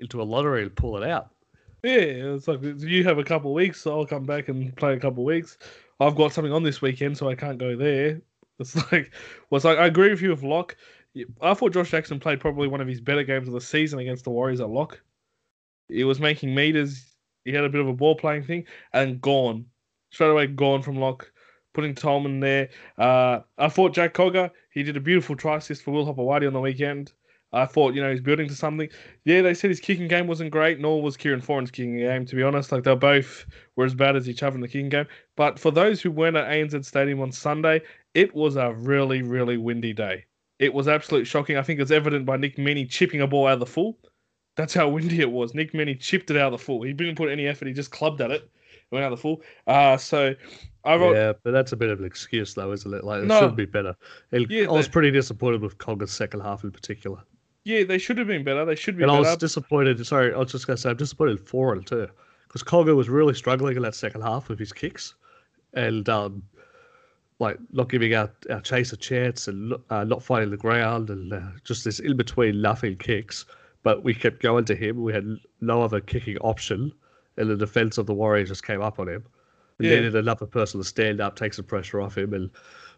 into 0.00 0.20
a 0.20 0.24
lottery 0.24 0.62
and 0.62 0.74
pull 0.74 0.96
it 0.96 1.08
out. 1.08 1.30
yeah. 1.82 2.34
It's 2.34 2.48
like 2.48 2.60
you 2.62 3.04
have 3.04 3.18
a 3.18 3.24
couple 3.24 3.54
weeks, 3.54 3.80
so 3.82 3.98
I'll 3.98 4.06
come 4.06 4.24
back 4.24 4.48
and 4.48 4.74
play 4.76 4.94
a 4.94 5.00
couple 5.00 5.24
weeks. 5.24 5.58
I've 6.00 6.16
got 6.16 6.32
something 6.32 6.52
on 6.52 6.62
this 6.62 6.80
weekend, 6.80 7.18
so 7.18 7.28
I 7.28 7.34
can't 7.34 7.58
go 7.58 7.76
there. 7.76 8.20
It's 8.58 8.76
like, 8.92 9.12
well, 9.50 9.56
it's 9.56 9.64
like 9.64 9.78
I 9.78 9.86
agree 9.86 10.10
with 10.10 10.22
you 10.22 10.30
with 10.30 10.42
Lock. 10.42 10.76
I 11.42 11.54
thought 11.54 11.72
Josh 11.72 11.90
Jackson 11.90 12.20
played 12.20 12.40
probably 12.40 12.68
one 12.68 12.80
of 12.80 12.86
his 12.86 13.00
better 13.00 13.24
games 13.24 13.48
of 13.48 13.54
the 13.54 13.60
season 13.60 13.98
against 13.98 14.24
the 14.24 14.30
Warriors 14.30 14.60
at 14.60 14.70
Lock. 14.70 15.00
He 15.88 16.04
was 16.04 16.20
making 16.20 16.54
meters. 16.54 17.04
He 17.44 17.52
had 17.52 17.64
a 17.64 17.68
bit 17.68 17.80
of 17.80 17.88
a 17.88 17.92
ball 17.92 18.14
playing 18.14 18.44
thing, 18.44 18.66
and 18.92 19.20
gone 19.20 19.66
straight 20.10 20.30
away. 20.30 20.46
Gone 20.46 20.82
from 20.82 20.96
Lock, 20.96 21.32
putting 21.72 21.94
Tolman 21.94 22.40
there. 22.40 22.68
Uh, 22.96 23.40
I 23.58 23.68
thought 23.68 23.94
Jack 23.94 24.14
Cogger. 24.14 24.50
He 24.72 24.82
did 24.82 24.96
a 24.96 25.00
beautiful 25.00 25.34
try 25.36 25.56
assist 25.56 25.82
for 25.82 25.90
Will 25.90 26.06
Hopoate 26.06 26.46
on 26.46 26.52
the 26.52 26.60
weekend. 26.60 27.12
I 27.52 27.66
thought, 27.66 27.94
you 27.94 28.00
know, 28.02 28.10
he's 28.10 28.20
building 28.20 28.46
to 28.48 28.54
something. 28.54 28.88
Yeah, 29.24 29.42
they 29.42 29.54
said 29.54 29.70
his 29.70 29.80
kicking 29.80 30.06
game 30.06 30.26
wasn't 30.28 30.52
great, 30.52 30.78
nor 30.78 31.02
was 31.02 31.16
Kieran 31.16 31.40
Foran's 31.40 31.70
kicking 31.70 31.98
game, 31.98 32.24
to 32.26 32.36
be 32.36 32.42
honest. 32.44 32.70
Like, 32.70 32.84
they 32.84 32.94
both 32.94 33.44
were 33.76 33.84
as 33.84 33.94
bad 33.94 34.14
as 34.14 34.28
each 34.28 34.42
other 34.44 34.54
in 34.54 34.60
the 34.60 34.68
kicking 34.68 34.88
game. 34.88 35.06
But 35.36 35.58
for 35.58 35.72
those 35.72 36.00
who 36.00 36.10
weren't 36.12 36.36
at 36.36 36.48
ANZ 36.48 36.84
Stadium 36.84 37.20
on 37.20 37.32
Sunday, 37.32 37.82
it 38.14 38.32
was 38.34 38.54
a 38.56 38.72
really, 38.72 39.22
really 39.22 39.56
windy 39.56 39.92
day. 39.92 40.24
It 40.60 40.72
was 40.72 40.86
absolutely 40.88 41.24
shocking. 41.24 41.56
I 41.56 41.62
think 41.62 41.80
it's 41.80 41.90
evident 41.90 42.24
by 42.26 42.36
Nick 42.36 42.56
Meaney 42.56 42.88
chipping 42.88 43.20
a 43.22 43.26
ball 43.26 43.46
out 43.48 43.54
of 43.54 43.60
the 43.60 43.66
full. 43.66 43.98
That's 44.56 44.74
how 44.74 44.88
windy 44.90 45.20
it 45.20 45.30
was. 45.30 45.54
Nick 45.54 45.72
Meaney 45.72 45.98
chipped 45.98 46.30
it 46.30 46.36
out 46.36 46.52
of 46.52 46.60
the 46.60 46.64
full. 46.64 46.82
He 46.82 46.92
didn't 46.92 47.16
put 47.16 47.30
any 47.30 47.46
effort. 47.46 47.66
He 47.66 47.74
just 47.74 47.90
clubbed 47.90 48.20
at 48.20 48.30
it. 48.30 48.42
It 48.42 48.94
went 48.94 49.04
out 49.04 49.12
of 49.12 49.18
the 49.18 49.22
full. 49.22 49.42
Uh, 49.66 49.96
so 49.96 50.34
I 50.84 50.94
wrote, 50.96 51.16
Yeah, 51.16 51.32
but 51.42 51.50
that's 51.52 51.72
a 51.72 51.76
bit 51.76 51.88
of 51.90 51.98
an 51.98 52.04
excuse, 52.04 52.54
though, 52.54 52.70
isn't 52.72 52.94
it? 52.94 53.02
Like, 53.02 53.22
it 53.22 53.26
No. 53.26 53.40
should 53.40 53.56
be 53.56 53.64
better. 53.66 53.96
And 54.30 54.48
Yeah, 54.50 54.66
I 54.68 54.72
was 54.72 54.86
pretty 54.86 55.10
disappointed 55.10 55.62
with 55.62 55.78
Cogger's 55.78 56.12
second 56.12 56.40
half 56.40 56.62
in 56.62 56.70
particular. 56.70 57.18
Yeah, 57.70 57.84
they 57.84 57.98
should 57.98 58.18
have 58.18 58.26
been 58.26 58.44
better. 58.44 58.64
They 58.64 58.74
should 58.74 58.96
be 58.96 59.02
And 59.04 59.12
I 59.12 59.18
was 59.18 59.36
disappointed. 59.36 60.04
Sorry, 60.06 60.34
I 60.34 60.38
was 60.38 60.52
just 60.52 60.66
going 60.66 60.76
to 60.76 60.82
say, 60.82 60.90
I'm 60.90 60.96
disappointed 60.96 61.38
in 61.38 61.44
Foran, 61.44 61.84
too. 61.86 62.08
Because 62.46 62.62
Cogger 62.62 62.96
was 62.96 63.08
really 63.08 63.34
struggling 63.34 63.76
in 63.76 63.82
that 63.82 63.94
second 63.94 64.22
half 64.22 64.48
with 64.48 64.58
his 64.58 64.72
kicks. 64.72 65.14
And, 65.74 66.08
um, 66.08 66.42
like, 67.38 67.58
not 67.70 67.88
giving 67.88 68.14
our, 68.14 68.30
our 68.50 68.60
chase 68.60 68.92
a 68.92 68.96
chance 68.96 69.46
and 69.48 69.74
uh, 69.90 70.04
not 70.04 70.22
fighting 70.22 70.50
the 70.50 70.56
ground 70.56 71.10
and 71.10 71.32
uh, 71.32 71.40
just 71.64 71.84
this 71.84 72.00
in 72.00 72.16
between 72.16 72.60
nothing 72.60 72.96
kicks. 72.96 73.46
But 73.82 74.02
we 74.04 74.14
kept 74.14 74.42
going 74.42 74.64
to 74.66 74.74
him. 74.74 75.02
We 75.02 75.12
had 75.12 75.26
no 75.60 75.82
other 75.82 76.00
kicking 76.00 76.36
option. 76.38 76.92
And 77.36 77.48
the 77.48 77.56
defense 77.56 77.96
of 77.98 78.06
the 78.06 78.14
Warriors 78.14 78.48
just 78.48 78.66
came 78.66 78.82
up 78.82 78.98
on 78.98 79.08
him. 79.08 79.24
We 79.78 79.88
Yeah. 79.88 79.96
needed 79.96 80.16
another 80.16 80.46
person 80.46 80.80
to 80.80 80.84
stand 80.84 81.20
up, 81.20 81.36
take 81.36 81.54
some 81.54 81.64
pressure 81.64 82.00
off 82.00 82.18
him, 82.18 82.34
and 82.34 82.50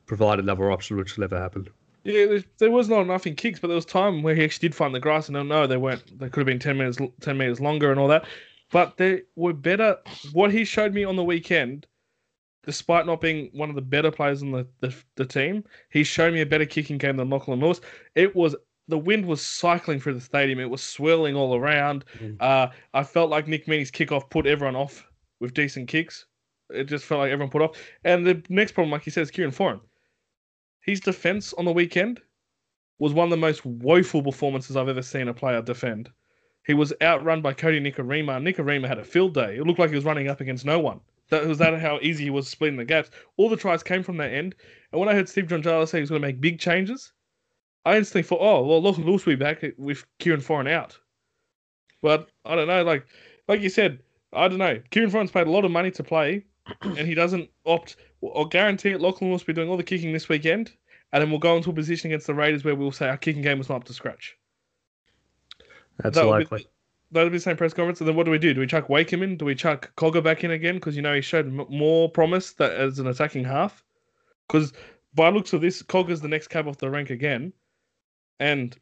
provide 0.06 0.40
another 0.40 0.72
option, 0.72 0.96
which 0.96 1.18
never 1.18 1.38
happened. 1.38 1.70
Yeah, 2.04 2.38
there, 2.58 2.70
was 2.70 2.88
not 2.88 3.02
enough 3.02 3.26
in 3.26 3.36
kicks, 3.36 3.60
but 3.60 3.68
there 3.68 3.76
was 3.76 3.84
time 3.84 4.22
where 4.22 4.34
he 4.34 4.42
actually 4.42 4.68
did 4.68 4.74
find 4.74 4.94
the 4.94 5.00
grass, 5.00 5.28
and 5.28 5.48
no, 5.48 5.66
they 5.66 5.76
weren't. 5.76 6.18
They 6.18 6.28
could 6.28 6.40
have 6.40 6.46
been 6.46 6.58
ten 6.58 6.76
minutes, 6.76 6.98
ten 7.20 7.38
meters 7.38 7.60
longer, 7.60 7.90
and 7.90 8.00
all 8.00 8.08
that. 8.08 8.24
But 8.70 8.96
they 8.96 9.22
were 9.36 9.52
better. 9.52 9.98
What 10.32 10.50
he 10.50 10.64
showed 10.64 10.94
me 10.94 11.04
on 11.04 11.14
the 11.14 11.22
weekend, 11.22 11.86
despite 12.64 13.06
not 13.06 13.20
being 13.20 13.50
one 13.52 13.68
of 13.68 13.76
the 13.76 13.82
better 13.82 14.10
players 14.10 14.42
on 14.42 14.50
the, 14.50 14.66
the, 14.80 14.94
the 15.16 15.26
team, 15.26 15.64
he 15.90 16.02
showed 16.02 16.34
me 16.34 16.40
a 16.40 16.46
better 16.46 16.66
kicking 16.66 16.98
game 16.98 17.16
than 17.16 17.30
Lachlan 17.30 17.60
Lewis. 17.60 17.80
It 18.14 18.34
was 18.34 18.56
the 18.88 18.98
wind 18.98 19.26
was 19.26 19.40
cycling 19.40 20.00
through 20.00 20.14
the 20.14 20.20
stadium. 20.20 20.58
It 20.58 20.70
was 20.70 20.82
swirling 20.82 21.36
all 21.36 21.54
around. 21.54 22.04
Mm. 22.18 22.36
Uh, 22.40 22.68
I 22.94 23.04
felt 23.04 23.30
like 23.30 23.46
Nick 23.46 23.66
Meaney's 23.66 23.90
kickoff 23.90 24.28
put 24.28 24.46
everyone 24.46 24.76
off 24.76 25.06
with 25.40 25.54
decent 25.54 25.88
kicks. 25.88 26.26
It 26.70 26.84
just 26.84 27.04
felt 27.04 27.20
like 27.20 27.30
everyone 27.30 27.50
put 27.50 27.62
off. 27.62 27.76
And 28.04 28.26
the 28.26 28.42
next 28.48 28.72
problem, 28.72 28.90
like 28.90 29.02
he 29.02 29.10
says, 29.10 29.30
Kieran 29.30 29.52
Foran. 29.52 29.80
His 30.82 31.00
defense 31.00 31.52
on 31.52 31.64
the 31.64 31.72
weekend 31.72 32.20
was 32.98 33.12
one 33.12 33.24
of 33.24 33.30
the 33.30 33.36
most 33.36 33.64
woeful 33.64 34.22
performances 34.22 34.76
I've 34.76 34.88
ever 34.88 35.02
seen 35.02 35.28
a 35.28 35.34
player 35.34 35.62
defend. 35.62 36.10
He 36.66 36.74
was 36.74 36.92
outrun 37.02 37.40
by 37.40 37.54
Kodi 37.54 37.80
Nikorima. 37.80 38.40
Nikarima 38.40 38.86
had 38.86 38.98
a 38.98 39.04
field 39.04 39.34
day. 39.34 39.56
It 39.56 39.66
looked 39.66 39.78
like 39.78 39.90
he 39.90 39.96
was 39.96 40.04
running 40.04 40.28
up 40.28 40.40
against 40.40 40.64
no 40.64 40.78
one. 40.78 41.00
That 41.30 41.46
was 41.46 41.58
that 41.58 41.80
how 41.80 41.98
easy 42.02 42.24
he 42.24 42.30
was 42.30 42.48
splitting 42.48 42.76
the 42.76 42.84
gaps. 42.84 43.10
All 43.36 43.48
the 43.48 43.56
tries 43.56 43.82
came 43.82 44.02
from 44.02 44.18
that 44.18 44.32
end. 44.32 44.54
And 44.92 45.00
when 45.00 45.08
I 45.08 45.14
heard 45.14 45.28
Steve 45.28 45.48
John 45.48 45.62
say 45.86 45.98
he 45.98 46.02
was 46.02 46.10
going 46.10 46.20
to 46.20 46.28
make 46.28 46.40
big 46.40 46.58
changes, 46.58 47.12
I 47.84 47.96
instantly 47.96 48.22
thought, 48.22 48.40
oh, 48.40 48.64
well, 48.64 48.82
look, 48.82 48.98
Lewis 48.98 49.24
will 49.24 49.32
be 49.32 49.44
back 49.44 49.64
with 49.78 50.04
Kieran 50.18 50.40
Foran 50.40 50.70
out. 50.70 50.98
But 52.02 52.28
I 52.44 52.54
don't 52.54 52.68
know, 52.68 52.82
like 52.82 53.06
like 53.48 53.60
you 53.60 53.70
said, 53.70 54.00
I 54.32 54.48
don't 54.48 54.58
know. 54.58 54.80
Kieran 54.90 55.10
Foran's 55.10 55.30
paid 55.30 55.46
a 55.46 55.50
lot 55.50 55.64
of 55.64 55.70
money 55.70 55.90
to 55.92 56.04
play, 56.04 56.44
and 56.82 56.98
he 57.08 57.14
doesn't 57.14 57.48
opt 57.66 57.96
or 58.20 58.48
guarantee 58.48 58.90
it. 58.90 59.00
Lachlan 59.00 59.30
will 59.30 59.38
be 59.38 59.52
doing 59.52 59.68
all 59.68 59.76
the 59.76 59.82
kicking 59.82 60.12
this 60.12 60.28
weekend, 60.28 60.72
and 61.12 61.22
then 61.22 61.30
we'll 61.30 61.40
go 61.40 61.56
into 61.56 61.70
a 61.70 61.74
position 61.74 62.10
against 62.10 62.26
the 62.26 62.34
Raiders 62.34 62.64
where 62.64 62.74
we'll 62.74 62.92
say 62.92 63.08
our 63.08 63.16
kicking 63.16 63.42
game 63.42 63.58
was 63.58 63.68
not 63.68 63.76
up 63.76 63.84
to 63.84 63.92
scratch. 63.92 64.36
That's 65.98 66.16
That 66.16 66.24
be- 66.24 66.28
likely. 66.30 66.66
That'll 67.10 67.28
be 67.28 67.36
the 67.36 67.42
same 67.42 67.58
press 67.58 67.74
conference. 67.74 68.00
And 68.00 68.08
then 68.08 68.16
what 68.16 68.24
do 68.24 68.30
we 68.30 68.38
do? 68.38 68.54
Do 68.54 68.60
we 68.60 68.66
chuck 68.66 68.88
Wakeham 68.88 69.22
in? 69.22 69.36
Do 69.36 69.44
we 69.44 69.54
chuck 69.54 69.92
Cogger 69.96 70.24
back 70.24 70.44
in 70.44 70.50
again? 70.50 70.76
Because 70.76 70.96
you 70.96 71.02
know 71.02 71.14
he 71.14 71.20
showed 71.20 71.46
m- 71.46 71.66
more 71.68 72.08
promise 72.10 72.52
that 72.54 72.72
as 72.72 72.98
an 72.98 73.06
attacking 73.06 73.44
half. 73.44 73.84
Because 74.48 74.72
by 75.14 75.28
looks 75.28 75.52
of 75.52 75.60
this, 75.60 75.82
Cogger's 75.82 76.22
the 76.22 76.28
next 76.28 76.48
cab 76.48 76.66
off 76.66 76.78
the 76.78 76.88
rank 76.88 77.10
again, 77.10 77.52
and 78.40 78.74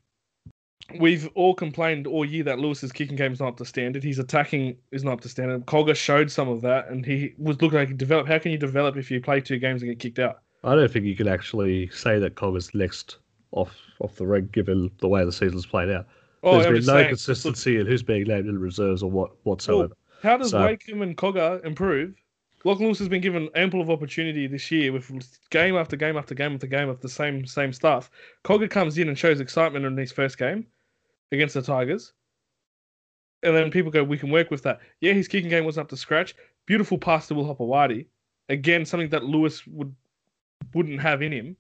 we've 0.99 1.29
all 1.35 1.55
complained 1.55 2.07
all 2.07 2.25
year 2.25 2.45
that 2.45 2.59
Lewis's 2.59 2.93
kicking 2.93 3.17
game 3.17 3.33
is 3.33 3.41
not 3.41 3.49
up 3.49 3.57
to 3.59 3.65
standard. 3.65 4.03
His 4.03 4.19
attacking 4.19 4.77
is 4.93 5.05
not 5.05 5.15
up 5.15 5.21
to 5.23 5.29
standard. 5.29 5.67
Cogger 5.67 5.95
showed 5.97 6.31
some 6.31 6.49
of 6.49 6.61
that, 6.63 6.89
and 6.89 7.05
he 7.05 7.35
was 7.39 7.61
looking 7.63 7.79
like 7.79 7.89
he 7.89 7.95
developed. 7.95 8.29
How 8.29 8.39
can 8.39 8.53
you 8.53 8.59
develop 8.59 8.97
if 8.97 9.11
you 9.11 9.21
play 9.21 9.41
two 9.41 9.59
games 9.59 9.83
and 9.83 9.91
get 9.91 9.99
kicked 9.99 10.19
out? 10.19 10.41
I 10.65 10.75
don't 10.75 10.91
think 10.91 11.05
you 11.07 11.17
could 11.17 11.29
actually 11.29 11.89
say 11.91 12.19
that 12.19 12.35
Cogger's 12.35 12.75
next 12.75 13.19
off 13.53 13.75
off 14.01 14.17
the 14.17 14.27
rig 14.27 14.53
given 14.53 14.91
the 15.01 15.09
way 15.09 15.25
the 15.25 15.33
season's 15.33 15.67
played 15.67 15.91
out. 15.91 16.07
Oh, 16.43 16.53
There's 16.55 16.67
I'm 16.67 16.73
been 16.75 16.85
no 16.87 16.93
saying, 16.95 17.09
consistency 17.09 17.77
in 17.79 17.87
who's 17.87 18.03
being 18.03 18.25
named 18.25 18.47
in 18.49 18.59
reserves 18.59 19.03
or 19.03 19.11
what 19.11 19.31
whatsoever. 19.45 19.95
How 20.23 20.37
does 20.37 20.51
So- 20.51 20.61
Wakeham 20.61 21.03
and 21.03 21.17
Cogger 21.17 21.65
improve? 21.65 22.15
Lachlan 22.65 22.89
Lewis 22.89 22.99
has 22.99 23.09
been 23.09 23.23
given 23.23 23.49
ample 23.55 23.81
of 23.81 23.89
opportunity 23.89 24.47
this 24.47 24.71
year 24.71 24.93
with 24.93 25.11
game 25.49 25.77
after 25.77 25.97
game 25.97 26.19
after 26.19 26.35
game 26.35 26.53
after 26.53 26.67
game 26.67 26.91
of 26.91 27.01
the 27.01 27.09
same 27.09 27.47
same 27.47 27.73
stuff. 27.73 28.11
Cogger 28.45 28.69
comes 28.69 28.99
in 28.99 29.09
and 29.09 29.19
shows 29.19 29.41
excitement 29.41 29.87
in 29.87 29.97
his 29.97 30.13
first 30.13 30.37
game 30.37 30.67
against 31.33 31.55
the 31.55 31.63
Tigers. 31.63 32.13
And 33.43 33.57
then 33.57 33.71
people 33.71 33.91
go, 33.91 34.05
we 34.05 34.19
can 34.19 34.31
work 34.31 34.51
with 34.51 34.63
that. 34.65 34.81
Yeah, 35.01 35.13
his 35.13 35.29
kicking 35.29 35.51
game 35.51 35.65
wasn't 35.65 35.85
up 35.85 35.91
to 35.91 35.97
scratch. 35.97 36.35
Beautiful 36.67 36.99
pass 36.99 37.27
to 37.29 37.35
Will 37.35 37.47
Hopoate. 37.47 38.07
Again, 38.49 38.85
something 38.85 39.09
that 39.11 39.25
Lewis 39.25 39.67
would 39.67 39.95
wouldn't 40.75 41.01
have 41.01 41.23
in 41.23 41.33
him. 41.33 41.57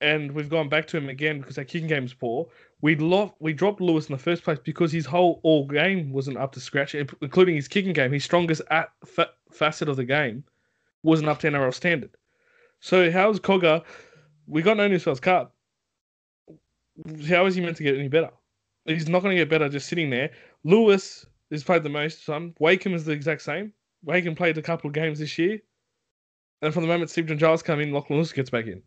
And 0.00 0.32
we've 0.32 0.48
gone 0.48 0.68
back 0.68 0.86
to 0.88 0.96
him 0.96 1.08
again 1.08 1.40
because 1.40 1.58
our 1.58 1.64
kicking 1.64 1.88
game's 1.88 2.14
poor. 2.14 2.48
We 2.80 2.96
lo- 2.96 3.34
we 3.38 3.52
dropped 3.52 3.80
Lewis 3.80 4.08
in 4.08 4.12
the 4.12 4.18
first 4.18 4.42
place 4.42 4.58
because 4.62 4.92
his 4.92 5.06
whole 5.06 5.40
all 5.42 5.66
game 5.66 6.12
wasn't 6.12 6.38
up 6.38 6.52
to 6.52 6.60
scratch, 6.60 6.94
including 6.94 7.54
his 7.54 7.68
kicking 7.68 7.92
game. 7.92 8.12
His 8.12 8.24
strongest 8.24 8.62
at 8.70 8.90
fa- 9.04 9.30
facet 9.50 9.88
of 9.88 9.96
the 9.96 10.04
game 10.04 10.44
wasn't 11.02 11.28
up 11.28 11.38
to 11.40 11.50
NRL 11.50 11.72
standard. 11.72 12.10
So 12.80 13.10
how's 13.10 13.40
Cogger? 13.40 13.82
We 14.46 14.62
got 14.62 14.76
no 14.76 14.88
New 14.88 14.98
South 14.98 15.20
Cup. 15.20 15.54
How 17.28 17.46
is 17.46 17.54
he 17.54 17.60
meant 17.60 17.76
to 17.78 17.82
get 17.82 17.96
any 17.96 18.08
better? 18.08 18.30
He's 18.86 19.08
not 19.08 19.22
going 19.22 19.36
to 19.36 19.40
get 19.40 19.48
better 19.48 19.68
just 19.68 19.88
sitting 19.88 20.10
there. 20.10 20.30
Lewis 20.64 21.24
has 21.50 21.64
played 21.64 21.82
the 21.82 21.88
most. 21.88 22.24
Some 22.24 22.54
Wakeham 22.58 22.94
is 22.94 23.04
the 23.04 23.12
exact 23.12 23.42
same. 23.42 23.72
Wakeham 24.04 24.34
played 24.34 24.58
a 24.58 24.62
couple 24.62 24.88
of 24.88 24.94
games 24.94 25.18
this 25.18 25.38
year, 25.38 25.58
and 26.62 26.72
from 26.74 26.82
the 26.82 26.88
moment 26.88 27.10
Steve 27.10 27.26
Georgallis 27.26 27.64
come 27.64 27.80
in, 27.80 27.92
Lachlan 27.92 28.18
Lewis 28.18 28.32
gets 28.32 28.50
back 28.50 28.66
in. 28.66 28.82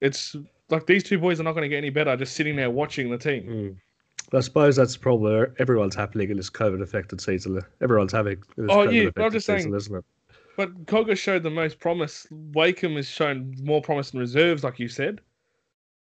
It's 0.00 0.34
like 0.70 0.86
these 0.86 1.04
two 1.04 1.18
boys 1.18 1.38
are 1.38 1.44
not 1.44 1.52
going 1.52 1.62
to 1.62 1.68
get 1.68 1.78
any 1.78 1.90
better 1.90 2.16
just 2.16 2.34
sitting 2.34 2.56
there 2.56 2.70
watching 2.70 3.10
the 3.10 3.18
team. 3.18 3.44
Mm. 3.44 3.76
I 4.36 4.40
suppose 4.40 4.74
that's 4.74 4.94
the 4.94 4.98
problem 4.98 5.32
where 5.32 5.54
everyone's 5.60 5.94
happening 5.94 6.30
in 6.30 6.36
this 6.36 6.50
COVID 6.50 6.82
affected 6.82 7.20
season. 7.20 7.60
Everyone's 7.80 8.12
having 8.12 8.42
Oh, 8.58 8.62
COVID 8.62 8.92
yeah, 8.92 9.00
I'm 9.02 9.08
affected 9.08 9.32
just 9.34 9.46
season, 9.46 9.60
saying- 9.62 9.74
isn't 9.76 9.96
it? 9.96 10.04
But 10.56 10.86
Cogger 10.86 11.16
showed 11.16 11.42
the 11.44 11.50
most 11.50 11.78
promise. 11.78 12.26
Wakeham 12.30 12.96
has 12.96 13.06
shown 13.06 13.54
more 13.62 13.82
promise 13.82 14.12
in 14.14 14.18
reserves, 14.18 14.64
like 14.64 14.78
you 14.80 14.88
said. 14.88 15.20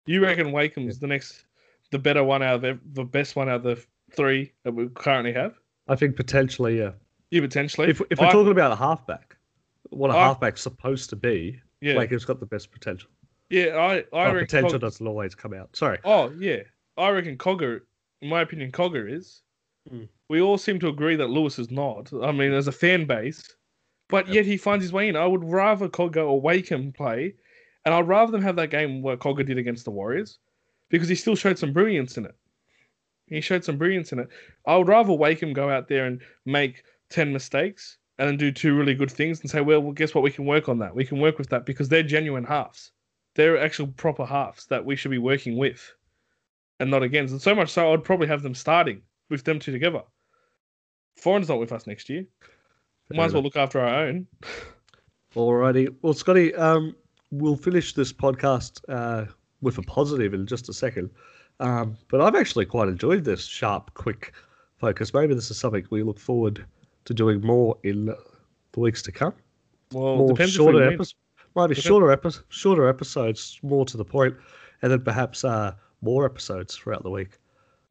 You 0.07 0.23
reckon 0.23 0.53
Wakeham's 0.53 0.99
the 0.99 1.07
next, 1.07 1.45
the 1.91 1.99
better 1.99 2.23
one 2.25 2.43
out 2.43 2.57
of 2.57 2.65
ev- 2.65 2.81
the 2.93 3.05
best 3.05 3.37
one 3.37 3.49
out 3.49 3.57
of 3.57 3.63
the 3.63 3.85
three 4.13 4.53
that 4.65 4.73
we 4.73 4.89
currently 4.89 5.33
have? 5.33 5.55
I 5.89 5.97
think 5.97 6.17
potentially, 6.17 6.79
yeah. 6.79 6.93
You 7.31 7.41
potentially. 7.43 7.89
If, 7.89 8.01
if 8.11 8.19
we're 8.19 8.27
I- 8.27 8.33
talking 8.33 8.53
about 8.53 8.73
a 8.73 8.77
halfback, 8.77 9.37
what 9.91 10.11
a 10.11 10.15
I- 10.15 10.25
halfback's 10.27 10.61
supposed 10.63 11.11
to 11.11 11.17
be, 11.17 11.61
yeah, 11.81 11.97
Wakeham's 11.97 12.25
got 12.25 12.41
the 12.41 12.47
best 12.47 12.71
potential. 12.71 13.11
yeah, 13.51 13.77
I, 13.77 13.95
I 13.97 14.03
But 14.11 14.25
reckon. 14.35 14.41
potential 14.47 14.71
Cog- 14.73 14.81
doesn't 14.81 15.07
always 15.07 15.35
come 15.35 15.55
out. 15.55 15.75
Sorry. 15.77 15.99
oh 16.05 16.33
yeah, 16.39 16.61
I 16.97 17.11
reckon 17.11 17.37
Cogger. 17.39 17.81
In 18.21 18.29
my 18.29 18.41
opinion, 18.41 18.73
Cogger 18.73 19.11
is. 19.13 19.43
Hmm. 19.89 20.05
We 20.29 20.41
all 20.43 20.59
seem 20.59 20.79
to 20.81 20.89
agree 20.89 21.17
that 21.17 21.31
Lewis 21.31 21.59
is 21.59 21.71
not. 21.71 22.13
I 22.23 22.33
mean, 22.33 22.53
as 22.53 22.67
a 22.69 22.73
fan 22.73 23.07
base, 23.07 23.57
but 24.11 24.27
yet 24.29 24.45
he 24.45 24.57
finds 24.57 24.85
his 24.85 24.93
way 24.93 25.09
in. 25.09 25.17
I 25.17 25.27
would 25.27 25.45
rather 25.45 25.89
Cogger 25.89 26.27
or 26.29 26.41
Wakeham 26.41 26.93
play, 26.93 27.35
and 27.85 27.95
I'd 27.95 28.09
rather 28.09 28.33
them 28.33 28.43
have 28.43 28.57
that 28.57 28.71
game 28.71 29.01
where 29.03 29.17
Cogger 29.17 29.47
did 29.47 29.57
against 29.57 29.85
the 29.85 29.91
Warriors, 29.93 30.39
because 30.89 31.09
he 31.09 31.15
still 31.15 31.37
showed 31.37 31.59
some 31.59 31.73
brilliance 31.73 32.17
in 32.17 32.25
it. 32.25 32.35
He 33.27 33.41
showed 33.41 33.65
some 33.65 33.77
brilliance 33.77 34.13
in 34.13 34.19
it. 34.21 34.29
I 34.67 34.77
would 34.77 34.89
rather 34.89 35.13
Wakeham 35.13 35.53
go 35.53 35.69
out 35.69 35.89
there 35.89 36.07
and 36.07 36.21
make 36.47 36.83
ten 37.11 37.33
mistakes 37.33 37.99
and 38.19 38.29
then 38.29 38.37
do 38.37 38.51
two 38.51 38.77
really 38.77 38.95
good 38.95 39.11
things 39.11 39.41
and 39.41 39.51
say, 39.51 39.61
well, 39.61 39.81
well, 39.81 39.93
guess 39.93 40.15
what? 40.15 40.25
We 40.25 40.31
can 40.31 40.47
work 40.47 40.69
on 40.69 40.79
that. 40.79 40.95
We 40.95 41.05
can 41.05 41.21
work 41.21 41.39
with 41.39 41.51
that 41.51 41.67
because 41.67 41.89
they're 41.89 42.03
genuine 42.03 42.45
halves. 42.45 42.91
They're 43.35 43.63
actual 43.63 43.89
proper 43.89 44.25
halves 44.25 44.67
that 44.67 44.85
we 44.85 44.97
should 44.97 45.11
be 45.11 45.19
working 45.19 45.57
with, 45.57 45.95
and 46.81 46.91
not 46.91 47.03
against. 47.03 47.33
And 47.33 47.43
so 47.43 47.55
much 47.55 47.71
so, 47.71 47.93
I'd 47.93 48.03
probably 48.03 48.27
have 48.29 48.43
them 48.43 48.55
starting 48.55 49.03
with 49.31 49.45
them 49.45 49.59
two 49.59 49.73
together. 49.73 50.03
Foran's 51.17 51.49
not 51.49 51.61
with 51.61 51.73
us 51.73 51.87
next 51.87 52.09
year. 52.09 52.25
Might 53.11 53.27
as 53.27 53.35
well 53.35 53.43
look 53.43 53.57
after 53.57 53.81
our 53.81 54.07
own. 54.07 54.27
Alrighty. 55.35 55.95
Well, 56.03 56.15
Scotty, 56.15 56.55
um, 56.55 56.95
we'll 57.31 57.57
finish 57.57 57.93
this 57.93 58.13
podcast 58.13 58.81
uh, 58.89 59.27
with 59.61 59.79
a 59.79 59.83
positive 59.83 60.35
in 60.35 60.47
just 60.47 60.69
a 60.69 60.73
second. 60.73 61.11
Um, 61.61 61.97
but 62.09 62.21
I've 62.21 62.35
actually 62.35 62.67
quite 62.67 62.89
enjoyed 62.89 63.25
this 63.25 63.45
sharp, 63.45 63.93
quick 63.95 64.33
focus. 64.77 65.13
Maybe 65.13 65.35
this 65.35 65.51
is 65.51 65.59
something 65.59 65.85
we 65.91 66.03
look 66.03 66.19
forward 66.19 66.65
to 67.05 67.15
doing 67.15 67.41
more 67.41 67.77
in 67.83 68.07
the 68.07 68.81
weeks 68.81 69.03
to 69.03 69.13
come. 69.13 69.35
Well, 69.93 70.17
more 70.17 70.29
depends 70.29 70.53
shorter 70.53 70.83
episodes. 70.83 71.15
Maybe 71.57 71.75
Depend- 71.75 71.85
shorter 71.85 72.13
episodes, 72.13 72.45
shorter 72.51 72.89
episodes, 72.89 73.59
more 73.63 73.85
to 73.87 73.97
the 73.97 74.05
point, 74.05 74.37
and 74.83 74.93
then 74.93 75.01
perhaps 75.01 75.45
uh, 75.45 75.73
more 76.03 76.25
episodes 76.25 76.77
throughout 76.77 77.03
the 77.03 77.11
week. 77.11 77.39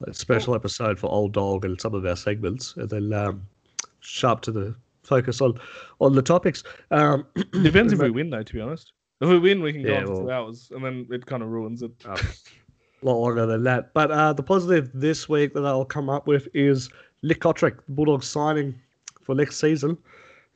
A 0.06 0.14
special 0.14 0.54
episode 0.54 1.00
for 1.00 1.08
Old 1.12 1.34
Dog 1.34 1.66
and 1.66 1.82
some 1.82 1.96
of 1.96 2.06
our 2.06 2.16
segments, 2.16 2.76
and 2.78 2.88
then 2.90 3.12
um, 3.14 3.48
sharp 4.00 4.42
to 4.42 4.52
the 4.52 4.76
focus 5.04 5.42
on 5.42 5.60
on 6.00 6.14
the 6.14 6.22
topics. 6.22 6.64
Um, 6.92 7.26
Depends 7.64 7.92
if 7.94 8.00
we 8.00 8.12
win, 8.12 8.30
though. 8.30 8.44
To 8.44 8.54
be 8.54 8.62
honest, 8.62 8.94
if 9.22 9.30
we 9.30 9.40
win, 9.40 9.62
we 9.62 9.74
can 9.74 9.86
go 9.86 9.96
Yeah, 9.96 9.98
on 9.98 10.06
for 10.06 10.14
two 10.14 10.32
hours, 10.32 10.72
and 10.74 10.84
then 10.84 11.08
it 11.12 11.26
kind 11.26 11.44
of 11.44 11.50
ruins 11.50 11.82
it. 11.84 11.92
a 12.06 13.06
lot 13.06 13.20
longer 13.20 13.46
than 13.46 13.64
that. 13.64 13.94
But 13.94 14.12
uh, 14.12 14.34
the 14.34 14.44
positive 14.44 14.92
this 14.94 15.30
week 15.30 15.54
that 15.54 15.66
I'll 15.66 15.86
come 15.86 16.10
up 16.10 16.28
with 16.28 16.48
is 16.54 16.90
Nick 17.24 17.40
Cotric, 17.42 17.78
the 17.86 17.92
Bulldogs 17.94 18.28
signing 18.28 18.80
for 19.22 19.36
next 19.36 19.58
season, 19.58 19.98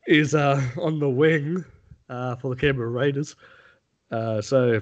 is 0.07 0.35
uh, 0.35 0.61
on 0.81 0.99
the 0.99 1.09
wing 1.09 1.63
uh, 2.09 2.35
for 2.35 2.49
the 2.53 2.59
Canberra 2.59 2.89
Raiders. 2.89 3.35
Uh, 4.11 4.41
so 4.41 4.81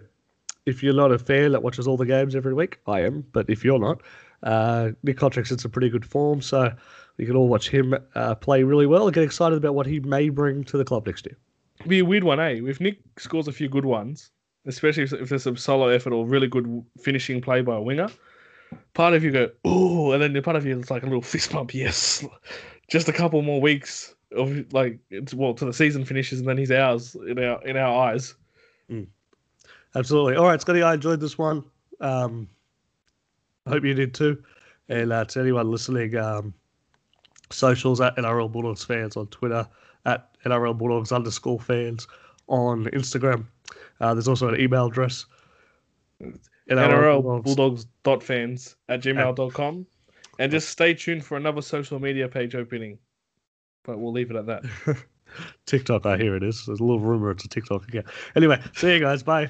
if 0.66 0.84
you're 0.84 0.94
not 0.94 1.12
a 1.12 1.20
fan 1.20 1.52
that 1.52 1.62
watches 1.64 1.88
all 1.88 1.98
the 1.98 2.06
games 2.06 2.36
every 2.36 2.54
week, 2.54 2.80
I 2.88 3.02
am. 3.02 3.26
But 3.32 3.50
if 3.50 3.64
you're 3.64 3.80
not, 3.80 4.02
uh, 4.44 4.92
Nick 5.04 5.18
Cotric's 5.18 5.52
in 5.52 5.58
some 5.58 5.72
pretty 5.72 5.90
good 5.90 6.06
form. 6.06 6.42
So 6.42 6.74
we 7.18 7.26
can 7.26 7.36
all 7.36 7.48
watch 7.48 7.70
him 7.70 7.96
uh, 8.16 8.36
play 8.36 8.64
really 8.64 8.86
well 8.88 9.06
and 9.08 9.14
get 9.14 9.24
excited 9.24 9.58
about 9.58 9.76
what 9.76 9.86
he 9.86 10.00
may 10.00 10.30
bring 10.30 10.64
to 10.66 10.78
the 10.78 10.86
club 10.86 11.06
next 11.08 11.26
year. 11.26 11.38
Be 11.88 12.00
a 12.00 12.06
weird 12.06 12.24
one, 12.24 12.40
eh? 12.40 12.60
If 12.64 12.80
Nick 12.80 13.00
scores 13.18 13.48
a 13.48 13.52
few 13.52 13.70
good 13.70 13.86
ones, 13.86 14.32
especially 14.66 15.04
if, 15.04 15.14
if 15.14 15.30
there's 15.30 15.44
some 15.44 15.58
solo 15.58 15.88
effort 15.88 16.14
or 16.14 16.26
really 16.26 16.48
good 16.48 16.84
finishing 17.00 17.42
play 17.42 17.62
by 17.62 17.76
a 17.76 17.82
winger, 17.82 18.10
part 18.94 19.14
of 19.14 19.24
you 19.24 19.32
go, 19.32 19.50
oh, 19.66 20.12
and 20.12 20.22
then 20.22 20.34
the 20.34 20.42
part 20.42 20.58
of 20.58 20.66
you 20.66 20.78
is 20.78 20.92
like 20.92 21.04
a 21.04 21.06
little 21.06 21.22
fist 21.22 21.52
bump, 21.52 21.74
yes. 21.74 22.26
Just 22.90 23.08
a 23.08 23.14
couple 23.14 23.42
more 23.42 23.62
weeks 23.62 24.16
of 24.36 24.72
like, 24.74 25.00
it's, 25.10 25.34
well, 25.34 25.54
to 25.54 25.66
the 25.66 25.74
season 25.74 26.06
finishes, 26.06 26.40
and 26.40 26.48
then 26.48 26.58
he's 26.58 26.72
ours 26.72 27.16
in 27.28 27.38
our 27.38 27.64
in 27.64 27.78
our 27.78 28.10
eyes. 28.10 28.34
Absolutely. 29.96 30.36
All 30.36 30.46
right, 30.46 30.60
Scotty, 30.60 30.82
I 30.82 30.96
enjoyed 30.96 31.20
this 31.20 31.38
one. 31.38 31.64
Um, 32.00 32.48
I 33.66 33.72
hope 33.72 33.84
you 33.84 33.94
did 33.94 34.14
too. 34.14 34.44
And 34.88 35.14
uh, 35.14 35.26
to 35.26 35.40
anyone 35.40 35.70
listening, 35.70 36.16
um, 36.16 36.54
socials 37.52 38.02
at 38.02 38.16
NRL 38.18 38.52
Bulldogs 38.52 38.84
fans 38.84 39.18
on 39.18 39.28
Twitter, 39.28 39.68
at 40.06 40.30
NRL 40.46 40.78
Bulldogs 40.78 41.12
underscore 41.12 41.60
fans 41.60 42.08
on 42.48 42.86
Instagram. 42.86 43.46
Uh, 44.00 44.14
there's 44.14 44.28
also 44.28 44.50
an 44.50 44.60
email 44.60 44.88
address. 44.88 45.26
NRL 46.70 47.22
Bulldogs. 47.22 47.56
Bulldogs 47.56 47.86
dot 48.04 48.24
fans 48.24 48.76
at 48.88 49.02
gmail.com. 49.02 49.86
And 50.40 50.52
just 50.52 50.70
stay 50.70 50.94
tuned 50.94 51.26
for 51.26 51.38
another 51.38 51.62
social 51.62 52.00
media 52.00 52.28
page 52.28 52.56
opening. 52.56 52.98
But 53.84 54.00
we'll 54.00 54.14
leave 54.14 54.32
it 54.32 54.38
at 54.38 54.46
that. 54.46 54.64
TikTok, 55.66 56.06
I 56.06 56.18
hear 56.18 56.36
it 56.36 56.44
is. 56.44 56.66
There's 56.66 56.80
a 56.80 56.84
little 56.84 57.00
rumor 57.00 57.32
it's 57.32 57.46
a 57.46 57.50
TikTok 57.50 57.88
again. 57.88 58.04
Anyway, 58.36 58.62
see 58.74 58.94
you 58.94 59.00
guys. 59.00 59.24
Bye. 59.24 59.50